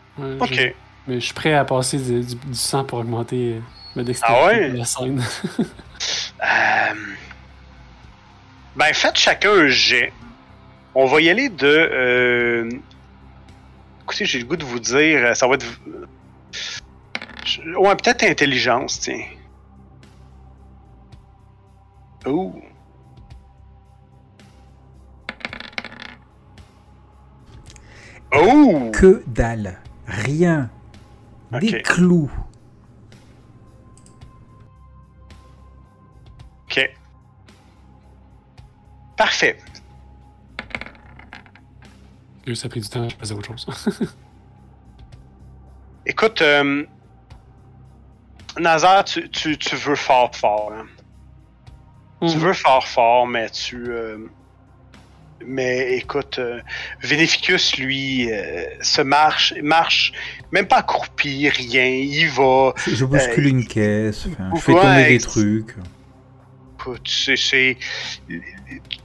[0.40, 0.74] Ok.
[1.08, 3.60] Mais je suis prêt à passer du, du- du sang pour augmenter euh,
[3.96, 4.70] ma dextérité Ah ouais?
[4.70, 5.22] de la scène.
[6.44, 6.94] Euh,
[8.76, 10.12] Ben, faites chacun un jet.
[10.94, 11.66] On va y aller de.
[11.66, 12.70] euh,
[14.02, 15.66] Écoutez, j'ai le goût de vous dire, ça va être.
[17.64, 19.24] Ouais, peut-être intelligence, tiens.
[22.26, 22.52] Ouh.
[28.34, 28.90] Oh!
[28.92, 29.78] Que dalle.
[30.06, 30.70] Rien.
[31.60, 31.82] Des Ok.
[31.82, 32.30] clous.
[36.64, 36.90] Ok.
[39.16, 39.58] Parfait.
[42.54, 43.98] Ça a pris du temps, je faisais autre chose.
[46.06, 46.84] Écoute, euh,
[48.58, 50.72] Nazar, tu, tu, tu veux fort fort.
[50.74, 50.86] hein.
[52.28, 52.42] Tu Mhm.
[52.44, 53.76] veux fort fort, mais tu.
[53.90, 54.18] euh,
[55.44, 56.60] mais écoute, euh,
[57.02, 60.12] Veneficus, lui, euh, se marche, marche,
[60.50, 62.72] même pas accroupi, rien, il va.
[62.86, 64.26] Je, je bouscule Euh, une caisse.
[64.32, 65.76] enfin, je fais ouais, tomber des trucs.
[66.78, 67.36] Écoute, c'est.
[67.36, 67.76] c'est-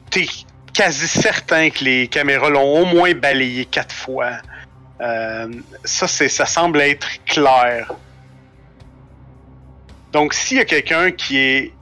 [0.09, 0.25] T'es
[0.73, 4.37] quasi certain que les caméras l'ont au moins balayé quatre fois.
[5.01, 5.51] Euh,
[5.83, 7.93] ça, c'est, ça semble être clair.
[10.11, 11.73] Donc, s'il y a quelqu'un qui est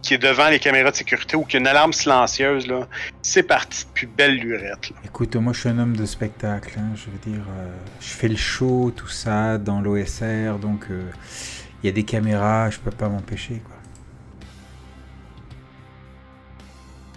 [0.00, 2.86] qui est devant les caméras de sécurité ou qui a une alarme silencieuse, là,
[3.20, 4.90] c'est parti depuis belle lurette.
[4.90, 4.96] là.
[5.04, 6.78] Écoute, moi je suis un homme de spectacle.
[6.78, 7.68] hein, je veux dire, euh,
[8.00, 11.10] je fais le show, tout ça, dans l'OSR, donc euh,
[11.82, 13.60] il y a des caméras, je peux pas m'empêcher.
[13.66, 13.74] quoi.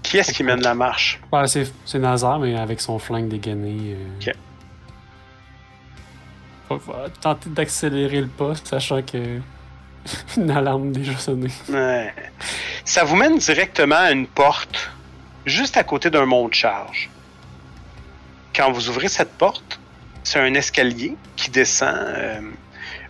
[0.03, 1.21] Qui est-ce qui mène la marche?
[1.31, 3.95] Ouais, c'est, c'est Nazar, mais avec son flingue dégainé.
[3.95, 4.33] euh, Ok.
[6.67, 9.39] Faut, faut tenter d'accélérer le pas, sachant que.
[10.37, 11.51] une alarme déjà sonnée.
[11.69, 12.13] Ouais.
[12.85, 14.91] Ça vous mène directement à une porte
[15.45, 17.09] juste à côté d'un mont de charge.
[18.55, 19.79] Quand vous ouvrez cette porte,
[20.23, 22.41] c'est un escalier qui descend euh,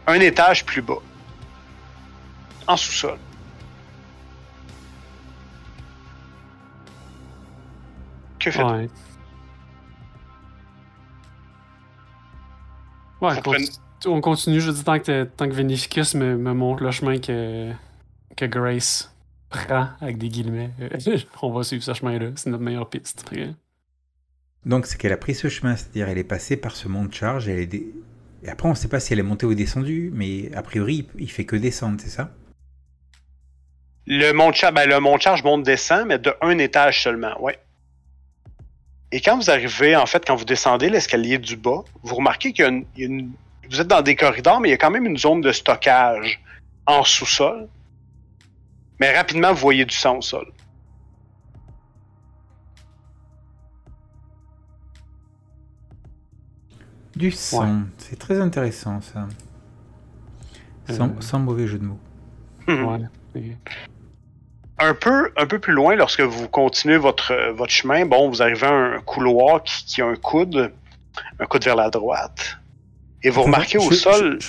[0.07, 1.01] un étage plus bas,
[2.67, 3.17] en sous-sol.
[8.39, 8.89] Que faites-vous?
[13.21, 13.71] Ouais.
[14.05, 17.71] On continue, je dis, tant que, tant que Venificus me, me montre le chemin que,
[18.35, 19.13] que Grace
[19.49, 20.71] prend, avec des guillemets,
[21.41, 22.29] on va suivre ce chemin-là.
[22.35, 23.25] C'est notre meilleure piste.
[24.65, 27.13] Donc c'est qu'elle a pris ce chemin, c'est-à-dire elle est passée par ce mont de
[27.13, 27.87] charge, elle est dé-
[28.43, 31.29] et après on sait pas si elle est montée ou descendue, mais a priori il
[31.31, 32.31] fait que descendre, c'est ça?
[34.05, 37.01] Le mont de charge, ben, le mont de charge monte descend, mais de un étage
[37.03, 37.57] seulement, ouais.
[39.11, 42.63] Et quand vous arrivez, en fait, quand vous descendez l'escalier du bas, vous remarquez qu'il
[42.63, 43.31] y a une, il y a une-
[43.71, 46.41] Vous êtes dans des corridors, mais il y a quand même une zone de stockage
[46.85, 47.69] en sous-sol.
[48.99, 50.51] Mais rapidement, vous voyez du sang au sol.
[57.15, 59.27] Du sang, c'est très intéressant ça.
[60.89, 61.21] Sans, Euh.
[61.21, 61.99] sans mauvais jeu de mots.
[62.67, 62.99] Ouais.
[63.35, 63.55] Et-
[64.79, 68.65] Un peu, un peu plus loin, lorsque vous continuez votre, votre chemin, bon, vous arrivez
[68.65, 70.73] à un couloir qui, qui a un coude,
[71.39, 72.57] un coude vers la droite.
[73.23, 74.39] Et vous remarquez Je- au je- sol,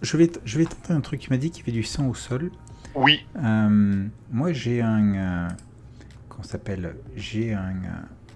[0.00, 1.24] Je, vais, je vais tenter un truc.
[1.24, 2.50] Il m'a dit qu'il fait du sang au sol.
[2.94, 5.14] oui, Euh, moi, j'ai un.
[5.14, 5.48] euh,
[6.28, 6.94] Qu'on s'appelle?
[7.16, 7.74] J'ai un.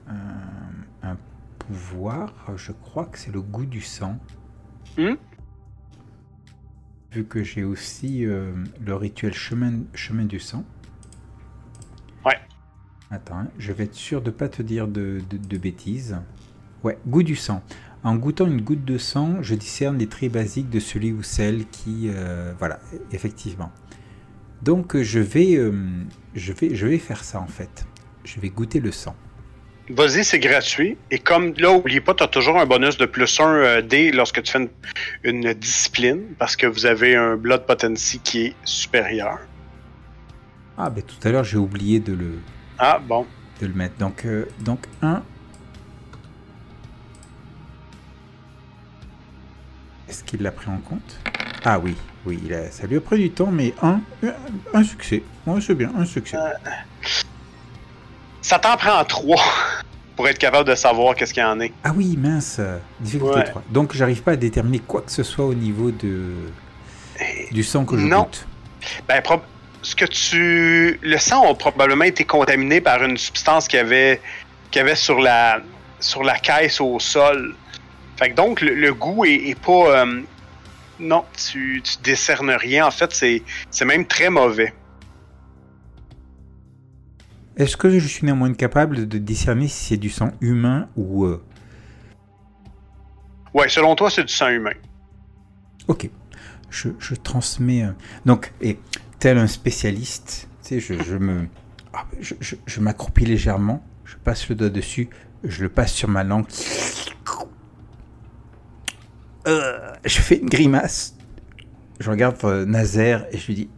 [0.08, 0.12] euh,
[1.04, 1.16] un, un
[1.58, 2.32] pouvoir.
[2.56, 4.18] Je crois que c'est le goût du sang.
[4.98, 5.14] Hmm?
[7.12, 8.52] Vu que j'ai aussi euh,
[8.84, 10.64] le rituel chemin, chemin du sang.
[12.24, 12.38] Ouais.
[13.10, 16.16] Attends, hein, je vais être sûr de pas te dire de, de- de bêtises.
[16.82, 17.62] Ouais, goût du sang.
[18.05, 21.66] En goûtant une goutte de sang, je discerne les traits basiques de celui ou celle
[21.68, 22.11] qui...
[22.12, 22.80] euh, voilà,
[23.12, 23.70] effectivement.
[24.62, 25.72] Donc je vais, euh,
[26.34, 27.86] je, vais, je vais faire ça en fait.
[28.24, 29.14] Je vais goûter le sang.
[29.90, 30.96] Vas-y, c'est gratuit.
[31.11, 34.42] Et comme là, oubliez pas, tu as toujours un bonus de plus 1 D lorsque
[34.42, 34.68] tu fais une,
[35.24, 39.38] une discipline, parce que vous avez un Blood Potency qui est supérieur.
[40.78, 42.38] Ah, ben tout à l'heure j'ai oublié de le,
[42.78, 43.26] Ah, bon.
[43.61, 43.96] de le mettre.
[43.98, 45.22] Donc, euh, donc 1.
[50.12, 51.18] Est-ce qu'il l'a pris en compte?
[51.64, 51.96] Ah oui,
[52.26, 53.98] oui, il a- ça lui a pris du temps, mais un,
[54.74, 55.22] un succès.
[55.46, 56.36] Ouais, c'est bien, un succès.
[58.42, 59.42] Ça t'en prend 3
[60.14, 61.72] pour être capable de savoir qu'est-ce qu'il y en est.
[61.82, 63.44] Ah oui, mince, euh, difficulté Ouais.
[63.44, 63.62] 3.
[63.70, 66.32] Donc j'arrive pas à déterminer quoi que ce soit au niveau de
[67.52, 68.24] du sang que je Non.
[68.24, 68.46] goûte.
[69.08, 69.22] Ben,
[69.80, 70.98] ce que tu.
[71.02, 74.20] Le sang a probablement été contaminé par une substance qu'il y avait,
[74.70, 75.60] qu'il y avait sur, la,
[76.00, 77.54] sur la caisse au sol.
[78.22, 80.04] Fait que donc, le, le goût est, est pas.
[80.04, 80.22] euh,
[81.00, 82.86] non, tu, tu décernes rien.
[82.86, 83.42] En fait, c'est,
[83.84, 84.72] même très mauvais.
[87.56, 91.24] Est-ce que je suis néanmoins capable de discerner si c'est du sang humain ou...
[91.24, 91.42] euh,
[93.54, 94.72] Ouais, selon toi, c'est du sang humain.
[95.88, 96.08] Ok.
[96.70, 97.82] Je, je transmets...
[97.84, 97.90] euh,
[98.24, 98.78] Donc, et
[99.18, 101.48] tel un spécialiste, tu sais, je, je me...
[101.92, 105.10] ah, Je, je- je m'accroupis légèrement, je passe le doigt dessus,
[105.42, 106.46] je le passe sur ma langue.
[109.47, 111.16] Euh, je fais une grimace.
[112.01, 113.70] Je regarde euh, Nazaire et je lui dis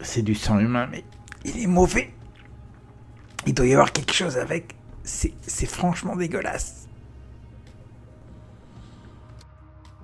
[0.00, 1.04] C'est du sang humain, mais
[1.44, 2.12] il est mauvais.
[3.46, 4.74] Il doit y avoir quelque chose avec.
[5.04, 6.86] C'est franchement dégueulasse.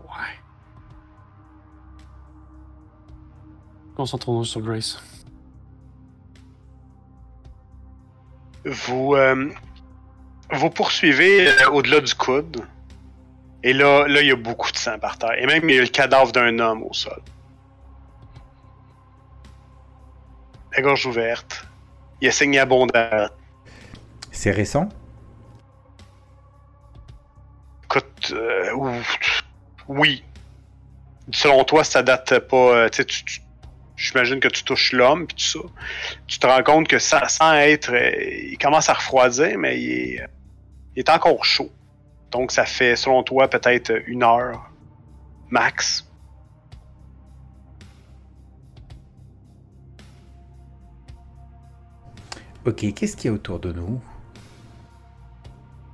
[0.03, 0.39] Ouais.
[3.97, 5.03] Concentrons-nous sur Grace.
[8.65, 9.51] Vous, euh,
[10.53, 12.65] vous poursuivez au-delà du coude.
[13.67, 15.33] Et là, là, il y a beaucoup de sang par terre.
[15.39, 17.21] Et même, il y a le cadavre d'un homme au sol.
[20.77, 21.65] La gorge ouverte.
[22.21, 23.29] Il a saigné abondamment.
[24.31, 24.89] C'est récent?
[27.85, 29.01] Écoute, euh,
[29.89, 30.23] oui.
[31.33, 32.57] Selon toi, ça date pas.
[32.57, 33.41] euh, tu- tu-
[33.97, 35.69] J'imagine que tu touches l'homme puis tout ça.
[36.27, 38.11] Tu te rends compte que ça, sans être, euh,
[38.51, 40.27] il commence à refroidir, mais il est, euh,
[40.97, 41.71] il est encore chaud.
[42.35, 44.68] Donc ça fait, selon toi, peut-être une heure
[45.51, 46.05] max.
[52.66, 54.01] Ok, qu'est-ce qu'il y a autour de nous?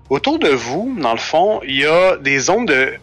[0.09, 2.95] Autour de vous, dans le fond, il y a des zones de.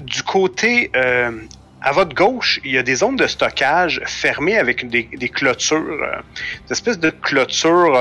[0.00, 0.90] Du côté.
[0.94, 1.30] euh,
[1.84, 5.78] à votre gauche, il y a des zones de stockage fermées avec des, des clôtures.
[5.78, 6.20] euh,
[6.66, 7.96] des espèces de clôtures.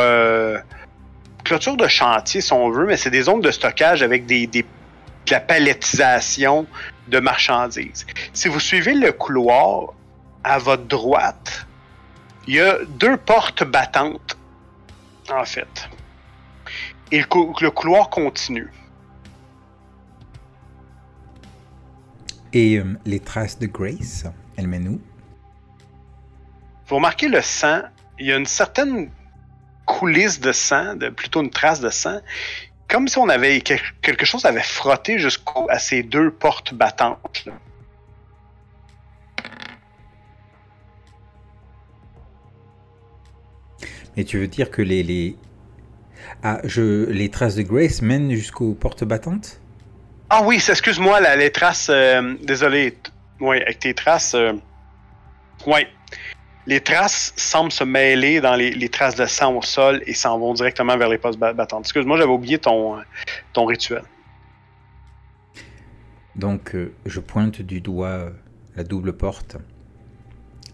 [1.43, 4.63] Clôtures de chantier, si on veut, mais c'est des zones de stockage avec des, des-
[4.63, 6.65] de la palettisation
[7.07, 8.05] de marchandises.
[8.33, 9.93] Si vous suivez le couloir
[10.43, 11.67] à votre droite,
[12.47, 14.37] il y a deux portes battantes,
[15.31, 15.89] en fait.
[17.11, 18.71] Et le, cou- le couloir continue.
[22.53, 24.25] Et euh, les traces de Grace,
[24.57, 25.01] elles mènent où?
[26.87, 27.81] Vous remarquez le sang,
[28.19, 29.09] il y a une certaine
[29.97, 32.19] coulisse de sang, de, plutôt une trace de sang,
[32.89, 37.43] comme si on avait quel- quelque chose avait frotté jusqu'à ces deux portes battantes.
[37.45, 37.53] là.
[44.17, 45.35] Mais tu veux dire que les, les...
[46.43, 47.05] Ah, je...
[47.09, 49.59] les traces de Grace mènent jusqu'aux portes battantes?
[50.29, 51.89] Ah oui, c'est- excuse-moi, là, les traces.
[51.89, 52.97] euh, désolé.
[53.39, 54.33] Oui, avec tes traces.
[54.35, 54.53] euh,
[55.65, 55.87] ouais.
[56.67, 60.37] Les traces semblent se mêler dans les, les traces de sang au sol et s'en
[60.37, 61.85] vont directement vers les postes ba- battantes.
[61.85, 63.01] Excuse-moi, j'avais oublié ton, euh,
[63.53, 64.03] ton rituel.
[66.35, 68.29] Donc, euh, je pointe du doigt euh,
[68.75, 69.57] la double porte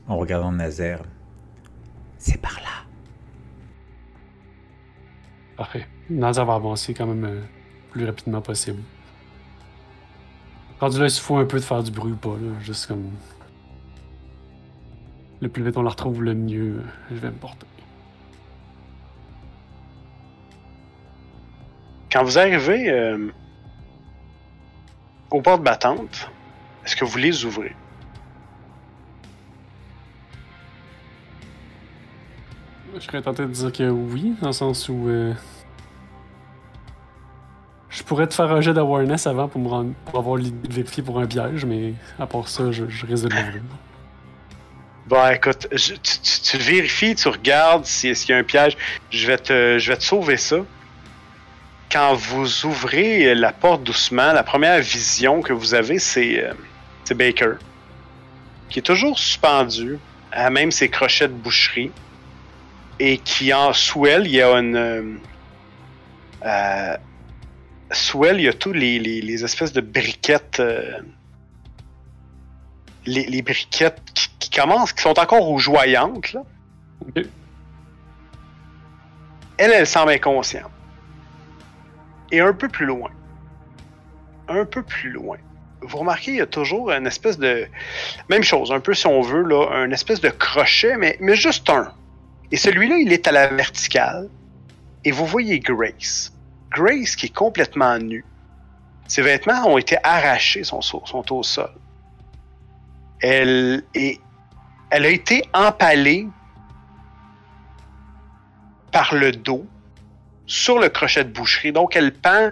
[0.07, 1.01] en regardant Nazaire.
[2.17, 2.85] C'est par là.
[5.55, 5.87] Parfait.
[6.09, 7.41] Nazar va avancer quand même euh,
[7.91, 8.81] plus rapidement possible.
[10.79, 12.59] Rendu là, il se faut un peu de faire du bruit ou pas, là.
[12.61, 13.09] Juste comme.
[15.41, 16.81] Le plus vite on la retrouve, le mieux
[17.11, 17.67] je vais me porter.
[22.11, 23.27] Quand vous arrivez euh,
[25.29, 26.31] aux portes battantes,
[26.85, 27.75] est-ce que vous les ouvrez?
[32.95, 35.07] Je serais tenté de dire que oui, dans le sens où.
[35.07, 35.33] euh,
[38.07, 41.03] pourrais te faire un jet d'awareness avant pour, me rendre, pour avoir l'idée de vérifier
[41.03, 43.61] pour un piège, mais à part ça, je, je risque de l'ouvrir.
[45.07, 45.97] Bon, écoute, tu,
[46.43, 48.75] tu- vérifies, tu regardes si est-ce qu'il y a un piège.
[49.09, 50.57] Je vais te, je vais te sauver ça.
[51.89, 56.53] Quand vous ouvrez la porte doucement, la première vision que vous avez, c'est euh,
[57.15, 57.53] Baker,
[58.69, 59.97] qui est toujours suspendu
[60.33, 61.91] à même ses crochets de boucherie,
[62.99, 65.03] et qui en sous elle, il y a une euh,
[66.45, 66.97] euh,
[67.93, 70.61] sous elle, il y a tous les, les, les espèces de briquettes.
[73.07, 76.41] Les, les briquettes qui, qui commencent, qui sont encore rougeoyantes, là.
[79.57, 80.71] Elle, elle semble inconsciente.
[82.31, 83.09] Et un peu plus loin,
[84.47, 85.37] un peu plus loin,
[85.81, 87.67] vous remarquez, il y a toujours une espèce de.
[88.29, 91.69] Même chose, un peu si on veut, là, un espèce de crochet, mais, mais juste
[91.69, 91.93] un.
[92.51, 94.29] Et celui-là, il est à la verticale.
[95.05, 96.33] Et vous voyez Grace.
[96.71, 98.25] Grace qui est complètement nue.
[99.07, 101.71] Ses vêtements ont été arrachés, sont, sont au sol.
[103.21, 104.19] Elle, est,
[104.89, 106.27] elle a été empalée
[108.91, 109.65] par le dos
[110.45, 111.71] sur le crochet de boucherie.
[111.71, 112.51] Donc, elle pend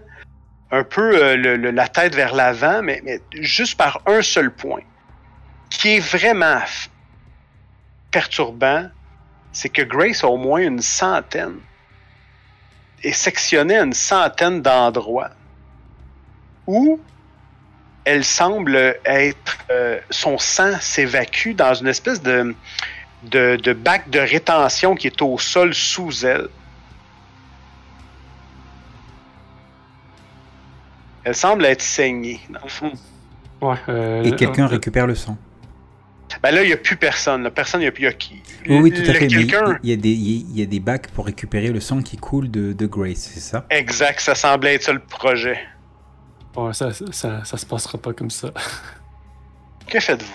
[0.72, 3.02] un peu euh, la tête vers l'avant, mais,
[3.34, 4.82] juste par un seul point.
[5.70, 6.62] Qui est vraiment
[8.12, 8.90] perturbant,
[9.52, 11.60] c'est que Grace a au moins une centaine
[13.06, 15.32] est sectionnée à une centaine d'endroits
[16.68, 17.00] où
[18.06, 19.58] elle semble être.
[19.72, 22.56] euh, son sang s'évacue dans une espèce de,
[23.24, 26.48] de, de bac de rétention qui est au sol sous elle.
[31.24, 32.92] Elle semble être saignée, dans le fond.
[33.62, 33.76] Ouais.
[33.90, 35.38] euh, Et quelqu'un euh, récupère le sang.
[36.44, 37.44] Ben là, il n'y a plus personne.
[37.44, 37.50] là.
[37.52, 38.04] Personne, il n'y a plus.
[38.04, 39.28] il y a qui- Oui, oui, tout à le fait.
[39.28, 39.44] Mais
[39.84, 42.52] il y, a des- il y a des bacs pour récupérer le sang qui coule
[42.52, 43.66] de, de Grace, c'est ça?
[43.70, 45.58] Exact, ça semblait être ça le projet.
[46.56, 48.52] Ouais, ça, ça, ça, ça se passera pas comme ça.
[49.88, 50.34] Que faites-vous?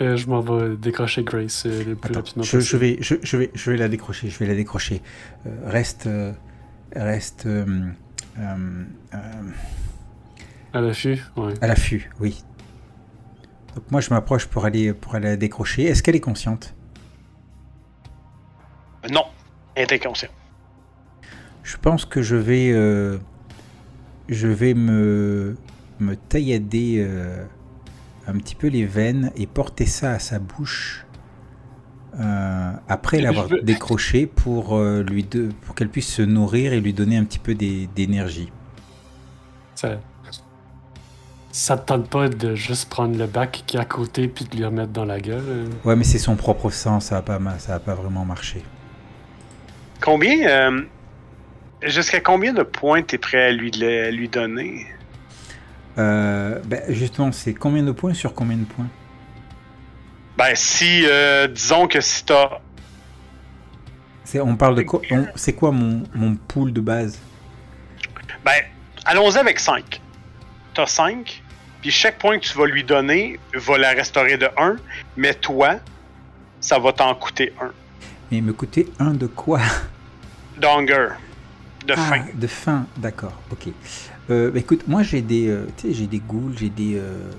[0.00, 3.36] Euh, je m'en vais décrocher Grace euh, le plus Attends, rapidement je, vais, je, je
[3.36, 4.28] vais, je vais la décrocher.
[4.30, 5.02] Je vais la décrocher.
[5.46, 6.32] Euh, reste, euh,
[6.94, 7.66] reste euh,
[8.38, 8.84] euh,
[9.14, 9.18] euh,
[10.72, 11.52] À l'affût, ouais.
[11.62, 12.10] à l'affût.
[12.20, 12.42] Oui.
[13.74, 15.84] Donc moi, je m'approche pour aller, pour aller la décrocher.
[15.84, 16.74] Est-ce qu'elle est consciente?
[19.10, 19.24] Non,
[19.74, 20.32] elle est inconsciente.
[21.62, 23.18] Je pense que je vais, euh,
[24.28, 25.56] je vais me,
[26.00, 27.44] me taillader euh,
[28.26, 31.04] un petit peu les veines et porter ça à sa bouche
[32.18, 36.80] euh, après l'avoir veux- décroché pour euh, lui de- pour qu'elle puisse se nourrir et
[36.80, 38.50] lui donner un petit peu d'énergie.
[39.74, 40.00] Ça,
[41.52, 44.56] ça te tente pas de juste prendre le bac qui est à côté puis de
[44.56, 45.68] lui remettre dans la gueule.
[45.84, 48.62] Ouais, mais c'est son propre sang, ça va pas, ça pas vraiment marcher.
[50.02, 50.84] Combien.
[51.86, 54.86] Jusqu'à combien de points t'es prêt à lui, à lui donner?
[55.98, 58.88] Euh, ben, justement, c'est combien de points sur combien de points?
[60.36, 61.04] Ben, si.
[61.06, 62.58] euh, disons que si t'as.
[64.24, 65.00] C'est, on parle de quoi?
[65.10, 67.18] On- C'est quoi mon, mon pool de base?
[68.44, 68.62] Ben,
[69.04, 70.00] allons-y avec 5.
[70.74, 71.42] T'as 5,
[71.80, 74.76] puis chaque point que tu vas lui donner va la restaurer de 1,
[75.16, 75.76] mais toi,
[76.60, 77.70] ça va t'en coûter 1.
[78.30, 79.60] Mais me coûter un de quoi?
[80.58, 81.10] D'hunger.
[81.86, 82.24] De Ah, faim.
[82.34, 83.68] de faim, d'accord, ok.
[84.30, 87.30] Euh, bah, écoute, moi j'ai des, euh, tu sais, j'ai des ghouls, j'ai des, euh,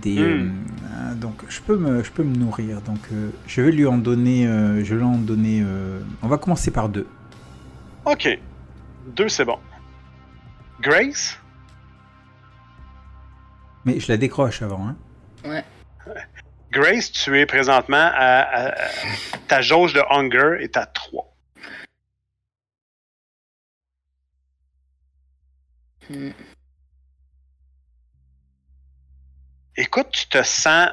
[0.00, 0.52] des, Hmm.
[0.84, 2.80] euh, donc je peux me, je peux me nourrir.
[2.82, 5.62] Donc euh, je vais lui en donner, euh, je vais lui en donner.
[5.62, 7.06] euh, on va commencer par deux.
[8.06, 8.38] Ok.
[9.16, 9.58] 2, c'est bon.
[10.80, 11.38] Grace?
[13.84, 14.88] Mais je la décroche avant.
[14.88, 14.96] Hein.
[15.44, 15.64] Ouais.
[16.72, 18.88] Grace, tu es présentement à, à- à-
[19.46, 21.34] ta jauge de hunger est à 3.
[26.10, 26.30] Hmm.
[29.76, 30.88] Écoute, tu te sens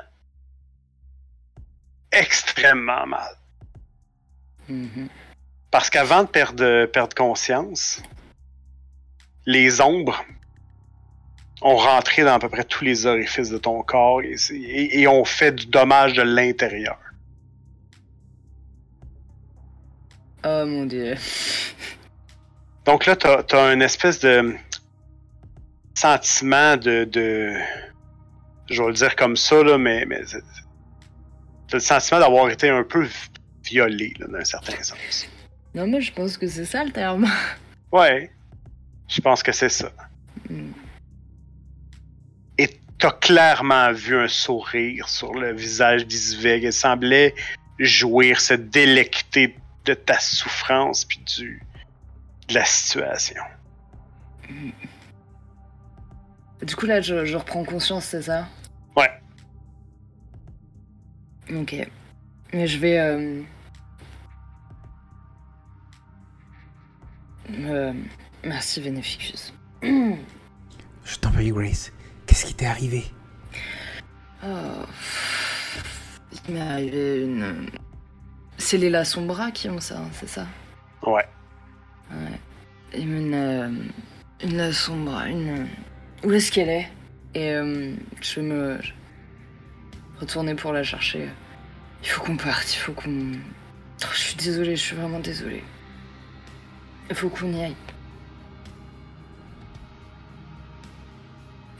[2.11, 3.36] extrêmement mal.
[4.70, 5.09] Mhm.
[5.72, 8.01] Parce qu'avant de perdre, perdre conscience,
[9.45, 10.24] les ombres
[11.61, 14.99] ont rentré dans à peu près tous les orifices de ton corps et, c'est- et-
[15.01, 16.99] et ont fait du dommage de l'intérieur.
[20.43, 21.16] Oh mon dieu.
[22.86, 24.55] Donc là, t'as as un espèce de
[25.96, 27.56] sentiment de, de-
[28.70, 30.38] Je vais le dire comme ça, là, mais, mais t'as
[31.78, 33.08] le sentiment d'avoir été un peu
[33.64, 35.28] violé, là, d'un certain sens.
[35.74, 37.28] Non mais je pense que c'est ça le terme.
[37.91, 38.30] Ouais,
[39.08, 39.89] je pense que c'est ça.
[40.50, 40.72] Hmm.
[42.58, 42.70] Et
[43.00, 46.66] t'as clairement vu un sourire sur le visage d'Isveg.
[46.66, 47.34] Elle semblait
[47.80, 51.62] jouir, se délecter de ta souffrance puis du,
[52.50, 53.41] de la situation.
[56.66, 58.47] Du coup, là, je, je reprends conscience, c'est ça?
[58.97, 59.11] Ouais.
[61.53, 61.76] Ok.
[62.53, 62.97] Mais je vais.
[62.99, 63.41] Euh...
[67.51, 67.93] euh,
[68.43, 69.53] Merci, Vénéficus.
[69.84, 71.91] Je t'en prie, Grace.
[72.26, 73.03] Qu'est-ce qui t'est arrivé?
[74.43, 74.86] Oh.
[76.47, 77.70] Il m'est arrivé une.
[78.57, 80.47] C'est les Sombra qui ont ça, c'est ça?
[81.05, 81.28] Ouais.
[82.11, 82.99] Ouais.
[82.99, 83.34] Une.
[83.34, 83.70] euh,
[84.43, 85.68] Une La Sombra, une.
[86.26, 86.90] Où est-ce qu'elle est
[87.36, 88.80] Et euh, je vais me.
[90.20, 91.30] retourner pour la chercher.
[92.02, 93.34] Il faut qu'on parte, il faut qu'on.
[94.04, 95.64] Oh, je suis désolée, je suis vraiment désolée.
[97.10, 97.76] Il faut qu'on y aille.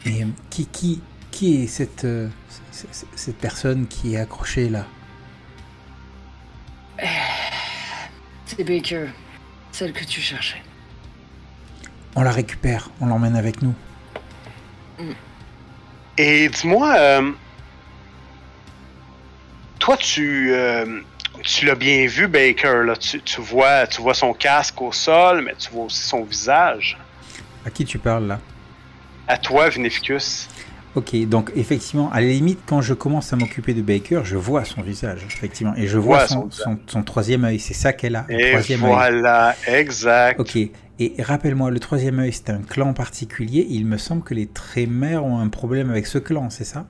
[0.06, 2.30] Et euh, qui, qui, qui est cette, euh,
[2.72, 4.86] cette personne qui est accrochée là?
[8.46, 9.08] C'est Baker,
[9.72, 10.62] celle que tu cherchais.
[12.16, 13.74] On la récupère, on l'emmène avec nous.
[16.18, 17.32] Et dis-moi, euh,
[19.80, 21.02] toi, tu, euh,
[21.44, 22.84] tu l'as bien vu, Baker.
[22.86, 22.96] Là.
[22.96, 26.98] Tu, tu vois, tu vois son casque au sol, mais tu vois aussi son visage.
[27.66, 28.40] À qui tu parles là?
[29.28, 30.48] À toi, Vinificus.
[30.96, 34.64] Ok, donc effectivement, à la limite, quand je commence à m'occuper de Baker, je vois
[34.64, 37.60] son visage, effectivement, et je vois son, son son, son troisième œil.
[37.60, 38.92] C'est ça qu'elle a, Et troisième œil.
[38.94, 40.40] voilà, exact.
[40.40, 43.68] Ok, et rappelle-moi, le troisième œil, c'est un clan particulier.
[43.70, 46.88] Il me semble que les Trémères ont un problème avec ce clan, c'est ça?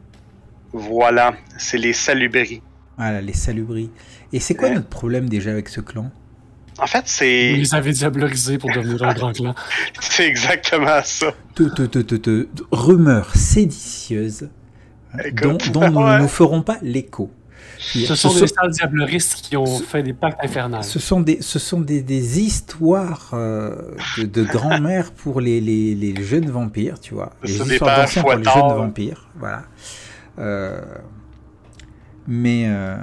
[0.73, 2.61] Voilà, c'est les salubris.
[2.97, 3.89] Voilà, les salubris.
[4.31, 4.75] Et c'est quoi Ouais.
[4.75, 6.11] notre problème déjà avec ce clan?
[6.77, 9.55] En fait, Vous c'est les avez diabolisés pour devenir un grand clan.
[9.99, 11.27] c'est exactement ça.
[12.71, 14.49] rumeurs séditieuses
[15.41, 17.31] dont, dont nous ne nous ferons pas l'écho.
[17.77, 20.83] Ce sont des sales diableristes qui ont fait des pactes infernales.
[20.83, 25.95] Ce sont des, ce sont des, des histoires euh, de, de grand-mère pour les, les,
[25.95, 27.33] les jeunes vampires, tu vois.
[27.43, 29.63] Ce Les histoires d'anciens pour les jeunes vampires, voilà.
[30.39, 30.81] Euh,
[32.27, 32.95] mais euh,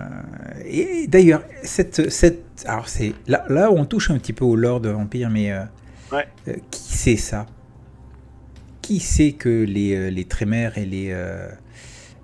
[0.66, 4.56] et d'ailleurs, cette, cette, alors c'est là, là où on touche un petit peu au
[4.56, 5.62] lore de vampire, mais euh,
[6.12, 6.26] Ouais.
[6.48, 7.46] euh, qui sait ça?
[8.82, 11.48] Qui sait que les, euh, les trémères et les euh,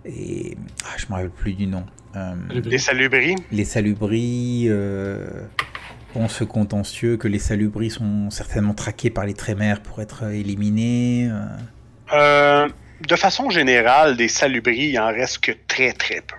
[0.05, 1.85] et ah, je me rappelle plus du nom.
[2.17, 2.35] Euh,
[2.65, 3.35] Les salubris.
[3.53, 5.27] les salubris euh,
[6.15, 11.29] ont ce contentieux que les salubris sont certainement traqués par les trémères pour être éliminés.
[11.31, 11.47] euh.
[12.15, 12.69] Euh,
[13.07, 16.35] de façon générale, des salubris, il en reste que très très peu.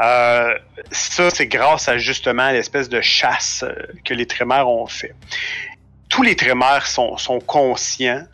[0.00, 0.54] Euh,
[0.90, 3.74] ça, c'est grâce à justement l'espèce de chasse euh,
[4.04, 5.14] que les trémères ont fait.
[6.08, 7.16] Tous les trémères sont,
[7.46, 8.24] conscients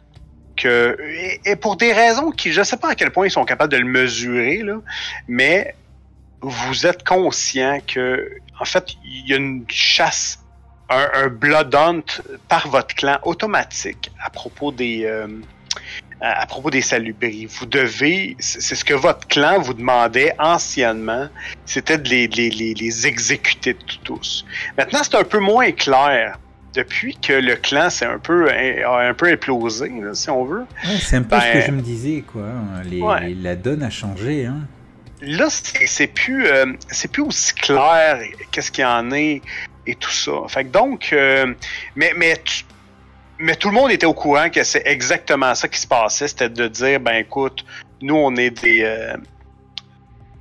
[0.56, 0.96] que,
[1.44, 3.72] et, pour des raisons qui, je ne sais pas à quel point ils sont capables
[3.72, 4.62] de le mesurer,
[5.28, 5.74] mais
[6.40, 8.30] vous êtes conscient que,
[8.60, 10.38] en fait, il y a une chasse,
[10.88, 15.26] un, un blood hunt par votre clan automatique à propos des, euh,
[16.20, 17.46] à à propos des salubris.
[17.46, 21.28] Vous devez, c'est ce que votre clan vous demandait anciennement,
[21.66, 24.44] c'était de les, les, les, les exécuter tous.
[24.78, 26.38] Maintenant, c'est un peu moins clair.
[26.74, 30.66] Depuis que le clan s'est un peu, a un peu implosé, là, si on veut.
[30.84, 32.44] Ouais, c'est un peu ce Ben, que je me disais, quoi.
[32.84, 33.28] Les- ouais.
[33.28, 34.44] les- la donne a changé.
[34.44, 34.58] Hein.
[35.22, 38.20] Là, c'est c'est plus, euh, c'est plus aussi clair
[38.52, 39.40] qu'est-ce qu'il y en est
[39.86, 40.32] et tout ça.
[40.48, 41.54] Fait que donc, euh,
[41.94, 42.64] mais, mais, tu-
[43.38, 46.28] mais tout le monde était au courant que c'est exactement ça qui se passait.
[46.28, 47.64] C'était de dire, ben écoute,
[48.00, 49.16] nous on est des, euh,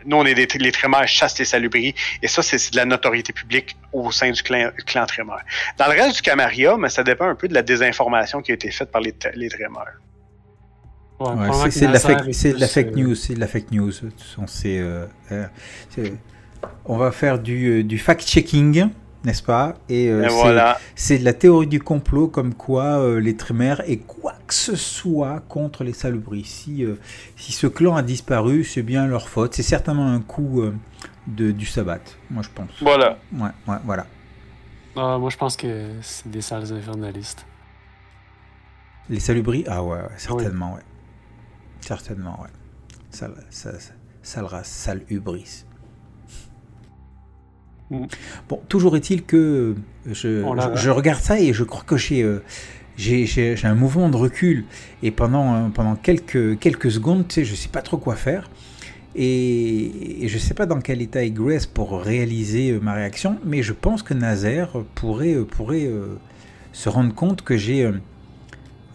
[0.05, 3.33] nous on est des les trémères chassent les salubris et ça c'est de la notoriété
[3.33, 5.43] publique au sein du clan, clan trémère.
[5.77, 8.53] Dans le reste du Camarilla, mais ça dépend un peu de la désinformation qui a
[8.55, 9.99] été faite par les, les trémères.
[11.19, 12.17] Ouais, Ouais, probablement c'est que c'est de, la fake-
[12.55, 13.15] de la euh, news.
[13.15, 13.91] C'est de la fake news.
[14.65, 15.47] Euh, euh,
[16.85, 18.89] on va faire du, du fact-checking,
[19.25, 19.75] n'est-ce pas?
[19.89, 20.77] Et, euh, Et c'est- voilà.
[20.95, 24.75] C'est de la théorie du complot comme quoi euh, les trémères et quoi que ce
[24.75, 26.43] soit contre les salubris.
[26.45, 26.95] Si, euh,
[27.35, 29.53] si ce clan a disparu, c'est bien leur faute.
[29.55, 30.73] C'est certainement un coup euh,
[31.27, 31.99] de, du sabbat,
[32.29, 32.69] moi je pense.
[32.81, 33.17] Voilà.
[33.33, 34.05] Ouais, ouais, voilà.
[34.95, 37.45] ah, moi, je pense que c'est des sales infernalistes.
[39.09, 39.63] Les salubris?
[39.67, 40.81] Ah ouais, ouais, certainement, ouais.
[41.81, 42.49] Certainement, ouais.
[43.11, 43.77] Sale, sale,
[44.23, 45.65] sale race, sale hubris.
[47.91, 48.05] Mm.
[48.49, 49.75] Bon, toujours est-il que
[50.11, 52.41] je, On l'a- je, je regarde ça et je crois que j'ai euh,
[52.97, 54.65] j'ai j'ai- j'ai un mouvement de recul
[55.03, 58.49] et pendant, euh, pendant quelques, quelques secondes, tu sais, je sais pas trop quoi faire
[59.15, 63.37] et, et je sais pas dans quel état est Grace pour réaliser euh, ma réaction,
[63.45, 66.17] mais je pense que Nazaire pourrait, euh, pourrait euh,
[66.73, 67.91] se rendre compte que j'ai euh,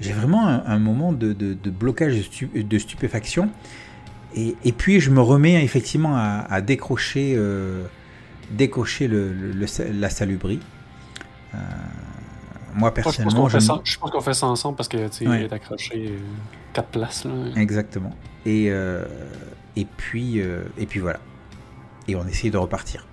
[0.00, 3.50] j'ai vraiment un, un moment de, de- de blocage de, stu- de stupéfaction.
[4.34, 7.84] Et, et puis je me remets effectivement à, à décrocher, euh,
[8.50, 9.66] décocher le, le-
[10.00, 10.60] la salubrie.
[11.54, 11.58] Euh,
[12.74, 16.14] moi personnellement, je pense qu'on fait, ça ensemble parce que tu est accroché
[16.72, 17.24] 4 euh, places.
[17.24, 17.32] Là.
[17.56, 18.14] Exactement.
[18.46, 21.20] Et, et, puis, et puis voilà.
[22.08, 23.06] Et on essaye de repartir.